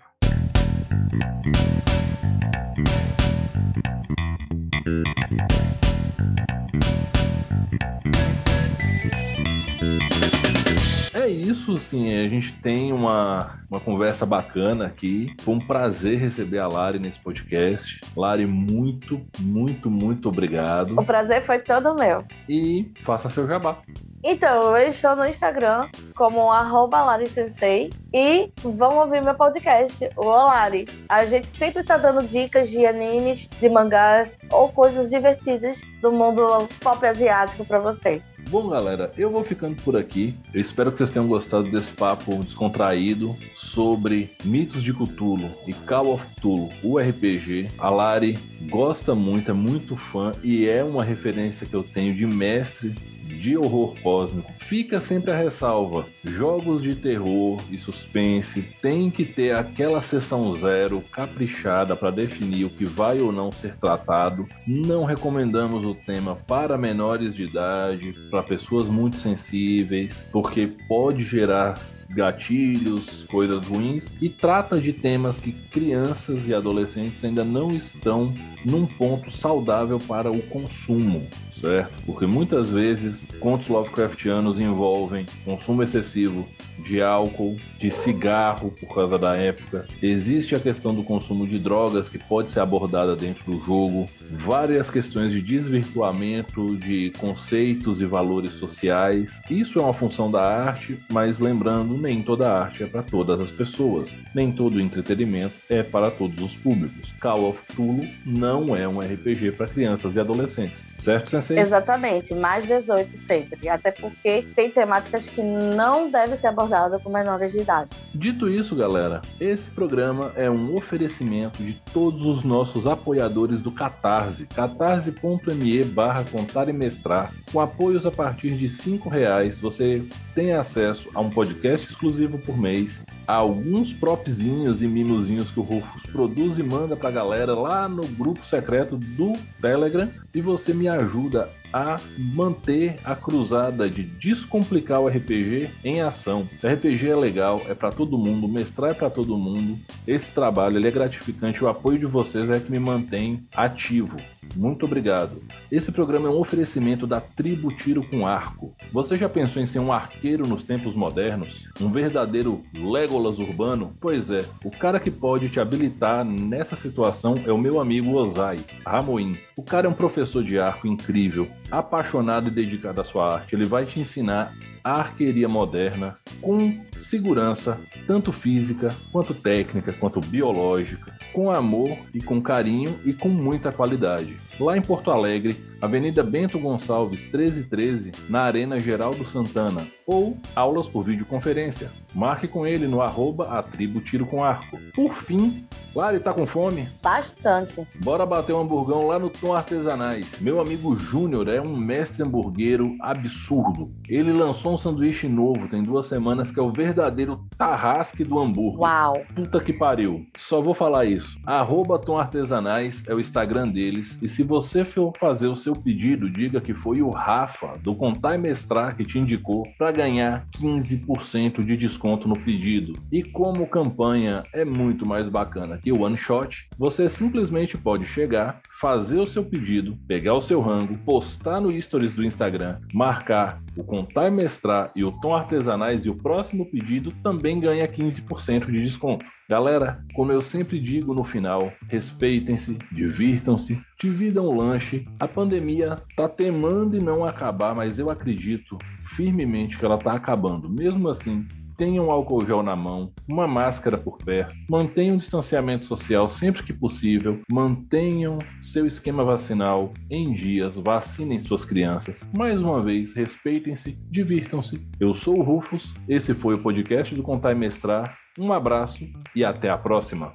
Isso, 11.66 11.78
sim. 11.78 12.08
A 12.14 12.30
gente 12.30 12.54
tem 12.62 12.94
uma, 12.94 13.60
uma 13.70 13.80
conversa 13.80 14.26
bacana 14.26 14.86
aqui. 14.86 15.34
Foi 15.42 15.56
um 15.56 15.60
prazer 15.60 16.20
receber 16.20 16.60
a 16.60 16.68
Lari 16.68 17.00
nesse 17.00 17.20
podcast. 17.20 18.00
Lari, 18.16 18.46
muito, 18.46 19.22
muito, 19.40 19.90
muito 19.90 20.30
obrigado. 20.30 20.98
O 21.00 21.04
prazer 21.04 21.42
foi 21.42 21.60
todo 21.60 21.96
meu. 21.96 22.24
E 22.48 22.92
faça 23.04 23.30
seu 23.30 23.48
jabá. 23.48 23.80
Então, 24.28 24.76
eu 24.76 24.90
estou 24.90 25.16
no 25.16 25.24
Instagram 25.24 25.88
como 26.16 26.48
LariSensei 26.48 27.92
e 28.12 28.50
vão 28.64 28.98
ouvir 28.98 29.24
meu 29.24 29.36
podcast, 29.36 30.10
o 30.18 30.26
Olari. 30.26 30.88
A 31.08 31.26
gente 31.26 31.46
sempre 31.50 31.82
está 31.82 31.96
dando 31.96 32.28
dicas 32.28 32.72
de 32.72 32.88
animes, 32.88 33.48
de 33.60 33.70
mangás 33.70 34.40
ou 34.52 34.70
coisas 34.70 35.12
divertidas 35.12 35.80
do 36.02 36.12
mundo 36.12 36.68
pop 36.82 37.06
asiático 37.06 37.64
para 37.66 37.78
vocês. 37.78 38.24
Bom, 38.50 38.68
galera, 38.70 39.12
eu 39.16 39.30
vou 39.30 39.44
ficando 39.44 39.80
por 39.84 39.96
aqui. 39.96 40.36
Eu 40.52 40.62
espero 40.62 40.92
que 40.92 40.98
vocês 40.98 41.12
tenham 41.12 41.28
gostado 41.28 41.70
desse 41.70 41.92
papo 41.92 42.44
descontraído 42.44 43.36
sobre 43.54 44.36
mitos 44.44 44.82
de 44.82 44.92
Cthulhu 44.92 45.52
e 45.68 45.74
Call 45.74 46.14
of 46.14 46.26
Cthulhu, 46.36 46.70
o 46.84 46.98
RPG. 46.98 47.68
A 47.78 47.92
Lari 47.92 48.40
gosta 48.72 49.14
muito, 49.14 49.52
é 49.52 49.54
muito 49.54 49.96
fã 49.96 50.32
e 50.44 50.68
é 50.68 50.84
uma 50.84 51.04
referência 51.04 51.68
que 51.68 51.76
eu 51.76 51.84
tenho 51.84 52.16
de 52.16 52.26
mestre 52.26 52.96
de 53.36 53.58
horror 53.58 53.94
cósmico, 54.02 54.52
fica 54.60 55.00
sempre 55.00 55.32
a 55.32 55.38
ressalva: 55.38 56.06
jogos 56.24 56.82
de 56.82 56.96
terror 56.96 57.60
e 57.70 57.78
suspense 57.78 58.62
tem 58.82 59.10
que 59.10 59.26
ter 59.26 59.56
aquela 59.56 60.02
sessão 60.02 60.56
zero 60.56 61.02
caprichada 61.12 61.96
para 61.96 62.12
definir 62.12 62.66
o 62.66 62.70
que 62.70 62.86
vai 62.86 63.20
ou 63.20 63.32
não 63.32 63.52
ser 63.52 63.76
tratado. 63.78 64.48
Não 64.66 65.04
recomendamos 65.04 65.84
o 65.84 65.96
tema 65.96 66.36
para 66.48 66.78
menores 66.78 67.36
de 67.36 67.44
idade, 67.44 68.16
para 68.30 68.44
pessoas 68.44 68.88
muito 68.88 69.18
sensíveis, 69.18 70.26
porque 70.32 70.68
pode 70.88 71.24
gerar 71.24 71.80
gatilhos, 72.10 73.26
coisas 73.30 73.66
ruins 73.66 74.06
e 74.22 74.30
trata 74.30 74.80
de 74.80 74.94
temas 74.94 75.40
que 75.40 75.52
crianças 75.52 76.48
e 76.48 76.54
adolescentes 76.54 77.24
ainda 77.24 77.44
não 77.44 77.72
estão 77.72 78.34
num 78.64 78.86
ponto 78.86 79.32
saudável 79.32 80.00
para 80.00 80.32
o 80.32 80.42
consumo, 80.44 81.28
certo? 81.60 81.92
Porque 82.06 82.26
muitas 82.26 82.72
vezes 82.72 83.26
contos 83.40 83.68
Lovecraftianos 83.68 84.60
envolvem 84.60 85.26
consumo 85.44 85.84
excessivo 85.84 86.48
de 86.80 87.02
álcool, 87.02 87.58
de 87.80 87.90
cigarro 87.90 88.72
por 88.72 88.94
causa 88.94 89.18
da 89.18 89.36
época. 89.36 89.88
Existe 90.02 90.56
a 90.56 90.60
questão 90.60 90.94
do 90.94 91.04
consumo 91.04 91.48
de 91.48 91.58
drogas 91.58 92.10
que 92.10 92.18
pode 92.18 92.52
ser 92.52 92.60
abordada 92.60 93.16
dentro 93.16 93.44
do 93.46 93.64
jogo, 93.66 94.10
várias 94.32 94.90
questões 94.90 95.32
de 95.32 95.42
desvirtuamento 95.42 96.76
de 96.78 97.12
conceitos 97.18 98.02
e 98.02 98.06
valores 98.06 98.52
sociais. 98.54 99.40
Isso 99.50 99.80
é 99.80 99.82
uma 99.82 99.94
função 99.94 100.30
da 100.30 100.42
arte, 100.42 100.98
mas 101.10 101.40
lembrando, 101.40 101.98
nem 101.98 102.22
toda 102.22 102.52
arte 102.52 102.84
é 102.84 102.88
para 102.88 103.04
todas 103.04 103.40
as 103.40 103.52
pessoas, 103.52 104.16
nem 104.34 104.52
todo 104.52 104.82
entretenimento 104.82 105.56
é 105.70 105.82
para 105.82 106.12
todos 106.12 106.44
os 106.44 106.54
públicos. 106.56 107.10
Call 107.22 107.50
of 107.50 107.62
Cthulhu 107.68 108.08
não 108.26 108.76
é 108.76 108.88
um 108.88 109.00
RPG 109.00 109.54
para 109.54 109.68
crianças 109.68 110.16
e 110.16 110.20
adolescentes. 110.20 110.95
Certo, 111.06 111.30
Sensei? 111.30 111.60
Exatamente, 111.60 112.34
mais 112.34 112.66
18 112.66 113.16
sempre. 113.16 113.70
Até 113.70 113.92
porque 113.92 114.42
tem 114.56 114.72
temáticas 114.72 115.28
que 115.28 115.44
não 115.44 116.10
devem 116.10 116.36
ser 116.36 116.48
abordadas 116.48 117.00
com 117.04 117.12
menores 117.12 117.52
de 117.52 117.60
idade. 117.60 117.92
Dito 118.12 118.50
isso, 118.50 118.76
galera, 118.76 119.22
esse 119.40 119.70
programa 119.70 120.32
é 120.36 120.50
um 120.50 120.76
oferecimento 120.76 121.62
de 121.62 121.80
todos 121.94 122.26
os 122.26 122.44
nossos 122.44 122.88
apoiadores 122.88 123.62
do 123.62 123.72
Catarse, 123.72 124.48
catarse.me 124.48 125.84
barra 125.84 126.24
contar 126.24 126.70
e 126.70 126.74
mestrar. 126.74 127.32
Com 127.52 127.60
apoios 127.62 128.04
a 128.08 128.12
partir 128.12 128.52
de 128.52 128.66
R$ 128.66 129.00
reais, 129.12 129.60
você 129.60 130.04
tem 130.34 130.54
acesso 130.54 131.08
a 131.14 131.22
um 131.22 131.30
podcast 131.30 131.88
exclusivo 131.88 132.40
por 132.40 132.58
mês, 132.58 133.00
a 133.28 133.36
alguns 133.36 133.94
propzinhos 133.94 134.82
e 134.82 134.88
mimozinhos 134.88 135.52
que 135.52 135.60
o 135.60 135.64
Rufus 135.64 136.04
produz 136.12 136.58
e 136.58 136.64
manda 136.64 136.96
pra 136.96 137.12
galera 137.12 137.54
lá 137.54 137.88
no 137.88 138.08
grupo 138.08 138.46
secreto 138.46 138.98
do 138.98 139.34
Telegram 139.62 140.10
e 140.34 140.42
você 140.42 140.74
me 140.74 140.88
ajuda 141.00 141.48
a 141.76 142.00
manter 142.18 142.96
a 143.04 143.14
cruzada 143.18 143.90
de 143.90 144.02
descomplicar 144.02 145.02
o 145.02 145.10
RPG 145.10 145.70
em 145.84 146.02
ação. 146.02 146.48
O 146.64 146.68
RPG 146.68 147.10
é 147.10 147.16
legal, 147.18 147.62
é 147.68 147.74
para 147.74 147.92
todo 147.92 148.18
mundo, 148.18 148.48
mestrar 148.48 148.92
é 148.92 148.94
para 148.94 149.10
todo 149.10 149.38
mundo. 149.38 149.78
Esse 150.08 150.32
trabalho 150.32 150.78
ele 150.78 150.88
é 150.88 150.92
gratificante, 150.92 151.62
o 151.62 151.68
apoio 151.68 152.00
de 152.00 152.06
vocês 152.06 152.50
é 152.50 152.62
que 152.62 152.72
me 152.72 152.80
mantém 152.80 153.44
ativo. 153.54 154.16
Muito 154.56 154.86
obrigado. 154.86 155.42
Esse 155.70 155.92
programa 155.92 156.28
é 156.28 156.32
um 156.32 156.40
oferecimento 156.40 157.06
da 157.06 157.20
Tribo 157.20 157.74
Tiro 157.74 158.08
com 158.08 158.26
Arco. 158.26 158.74
Você 158.94 159.18
já 159.18 159.28
pensou 159.28 159.62
em 159.62 159.66
ser 159.66 159.80
um 159.80 159.92
arqueiro 159.92 160.48
nos 160.48 160.64
tempos 160.64 160.96
modernos? 160.96 161.66
Um 161.82 161.90
verdadeiro 161.90 162.64
Legolas 162.74 163.38
urbano? 163.38 163.94
Pois 164.00 164.30
é, 164.30 164.46
o 164.64 164.72
cara 164.72 165.00
que 165.00 165.12
pode 165.12 165.50
te 165.50 165.60
habilitar 165.60 166.24
nessa 166.24 166.78
situação 166.78 167.36
é 167.46 167.52
o 167.52 167.58
meu 167.58 167.82
amigo 167.82 168.14
Ozai, 168.14 168.60
Ramoim. 168.86 169.38
O 169.58 169.64
cara 169.64 169.88
é 169.88 169.90
um 169.90 169.94
professor 169.94 170.44
de 170.44 170.58
arco 170.58 170.88
incrível, 170.88 171.48
apaixonado 171.72 172.48
e 172.48 172.52
dedicado 172.52 173.02
à 173.02 173.06
sua 173.06 173.36
arte. 173.36 173.56
Ele 173.56 173.66
vai 173.66 173.86
te 173.86 174.00
ensinar 174.00 174.54
a 174.86 175.00
arqueria 175.00 175.50
moderna 175.50 176.16
com 176.40 176.80
segurança, 176.96 177.80
tanto 178.06 178.32
física, 178.32 178.94
quanto 179.12 179.34
técnica, 179.34 179.92
quanto 179.92 180.22
biológica, 180.22 181.12
com 181.34 181.50
amor 181.50 181.98
e 182.14 182.22
com 182.22 182.40
carinho 182.40 182.96
e 183.04 183.12
com 183.12 183.30
muita 183.30 183.72
qualidade. 183.72 184.38
Lá 184.60 184.78
em 184.78 184.82
Porto 184.82 185.10
Alegre, 185.10 185.60
Avenida 185.82 186.22
Bento 186.22 186.60
Gonçalves 186.60 187.22
1313, 187.22 188.12
na 188.30 188.44
Arena 188.44 188.80
Geraldo 188.80 189.26
Santana, 189.26 189.88
ou 190.06 190.38
aulas 190.56 190.88
por 190.88 191.04
videoconferência. 191.04 191.92
Marque 192.14 192.48
com 192.48 192.66
ele 192.66 192.88
no 192.88 193.02
arroba 193.02 193.58
a 193.58 193.64
tribo 193.64 194.00
tiro 194.02 194.26
com 194.26 194.44
arco. 194.44 194.80
Por 194.96 195.14
fim, 195.14 195.66
Lari, 195.96 196.20
tá 196.20 196.34
com 196.34 196.46
fome? 196.46 196.90
Bastante. 197.02 197.88
Bora 198.02 198.26
bater 198.26 198.54
um 198.54 198.62
hamburgão 198.62 199.08
lá 199.08 199.18
no 199.18 199.30
Tom 199.30 199.56
Artesanais. 199.56 200.28
Meu 200.40 200.60
amigo 200.60 200.96
Júnior 200.96 201.48
é 201.48 201.62
um 201.62 201.76
mestre 201.76 202.22
hamburguero 202.22 202.96
absurdo. 203.00 203.92
Ele 204.10 204.34
lançou 204.34 204.75
um 204.76 204.78
sanduíche 204.78 205.28
novo, 205.28 205.68
tem 205.68 205.82
duas 205.82 206.06
semanas, 206.06 206.52
que 206.52 206.60
é 206.60 206.64
o 206.64 206.72
verdadeiro 206.72 207.46
tarrasque 207.58 208.24
do 208.24 208.40
hambúrguer. 208.40 208.82
Uau! 208.82 209.26
Puta 209.34 209.60
que 209.60 209.74
pariu. 209.74 210.26
Só 210.38 210.62
vou 210.62 210.74
falar 210.74 211.06
isso. 211.06 211.40
Arroba 211.46 211.98
Tom 211.98 212.18
Artesanais 212.18 213.02
é 213.08 213.14
o 213.14 213.20
Instagram 213.20 213.70
deles. 213.70 214.18
E 214.22 214.28
se 214.28 214.44
você 214.44 214.84
for 214.84 215.14
fazer 215.18 215.48
o 215.48 215.56
seu 215.56 215.74
pedido, 215.74 216.30
diga 216.30 216.60
que 216.60 216.74
foi 216.74 217.02
o 217.02 217.10
Rafa, 217.10 217.78
do 217.82 217.96
Contar 217.96 218.36
e 218.36 218.38
Mestrar, 218.38 218.96
que 218.96 219.04
te 219.04 219.18
indicou 219.18 219.64
para 219.78 219.92
ganhar 219.92 220.46
15% 220.58 221.64
de 221.64 221.78
desconto 221.78 222.28
no 222.28 222.38
pedido. 222.38 222.94
E 223.12 223.24
como 223.24 223.68
campanha 223.68 224.44
é 224.54 224.66
muito 224.66 225.08
mais 225.08 225.30
bacana 225.30 225.78
que 225.78 225.92
o 225.92 226.02
One 226.02 226.18
Shot, 226.18 226.68
você 226.78 227.10
simplesmente 227.10 227.78
pode 227.78 228.06
chegar, 228.06 228.60
fazer 228.80 229.20
o 229.20 229.26
seu 229.26 229.44
pedido, 229.44 229.98
pegar 230.08 230.34
o 230.34 230.42
seu 230.42 230.60
rango, 230.60 230.98
postar 231.06 231.62
no 231.62 231.82
stories 231.82 232.14
do 232.14 232.26
Instagram, 232.26 232.80
marcar 232.94 233.62
o 233.78 233.84
Contar 233.84 234.28
e 234.28 234.32
Mestrar 234.32 234.92
e 234.96 235.04
o 235.04 235.12
Tom 235.14 235.34
Artesanais 235.34 236.06
e 236.06 236.10
o 236.10 236.16
próximo 236.16 236.66
pedido 236.66 237.12
também 237.24 237.60
ganha 237.60 237.88
15% 237.88 238.66
de 238.66 238.82
desconto. 238.82 239.26
Galera, 239.48 240.04
como 240.14 240.32
eu 240.32 240.42
sempre 240.42 240.80
digo 240.80 241.14
no 241.14 241.24
final, 241.24 241.72
respeitem-se, 241.88 242.78
divirtam-se, 242.92 243.80
dividam 244.02 244.46
o 244.46 244.56
lanche. 244.56 245.08
A 245.20 245.28
pandemia 245.28 245.96
tá 246.16 246.28
temando 246.28 246.98
e 246.98 247.04
não 247.04 247.24
acabar, 247.24 247.76
mas 247.76 248.00
eu 248.00 248.10
acredito 248.10 248.78
firmemente 249.10 249.78
que 249.78 249.86
ela 249.86 249.98
tá 249.98 250.14
acabando. 250.14 250.68
Mesmo 250.68 251.10
assim, 251.10 251.46
tenham 251.78 252.10
álcool 252.12 252.46
gel 252.46 252.64
na 252.64 252.76
mão, 252.76 253.12
uma 253.30 253.48
máscara 253.48 253.98
por 253.98 254.18
perto, 254.18 254.54
mantenham 254.70 255.16
o 255.16 255.20
distanciamento 255.20 255.86
social 255.86 256.30
sempre 256.30 256.64
que 256.64 256.74
possível, 256.74 257.40
mantenham 257.52 258.38
seu 258.62 258.86
esquema 258.86 259.24
vacinal 259.24 259.92
em 260.10 260.34
dias, 260.34 260.76
vacinem 260.76 261.40
suas 261.40 261.66
crianças. 261.66 262.28
Mais 262.38 262.60
uma 262.60 262.82
vez, 262.82 263.14
respeitem-se, 263.14 263.98
divirtam-se. 264.10 264.76
Eu 265.00 265.14
sou 265.14 265.40
o 265.40 265.44
Rufus, 265.44 265.92
esse 266.08 266.34
foi 266.34 266.56
o 266.56 266.62
podcast 266.62 267.14
do 267.14 267.24
Contar 267.24 267.52
e 267.52 267.56
Mestrar. 267.56 268.18
Um 268.38 268.52
abraço 268.52 269.08
e 269.34 269.46
até 269.46 269.70
a 269.70 269.78
próxima. 269.78 270.34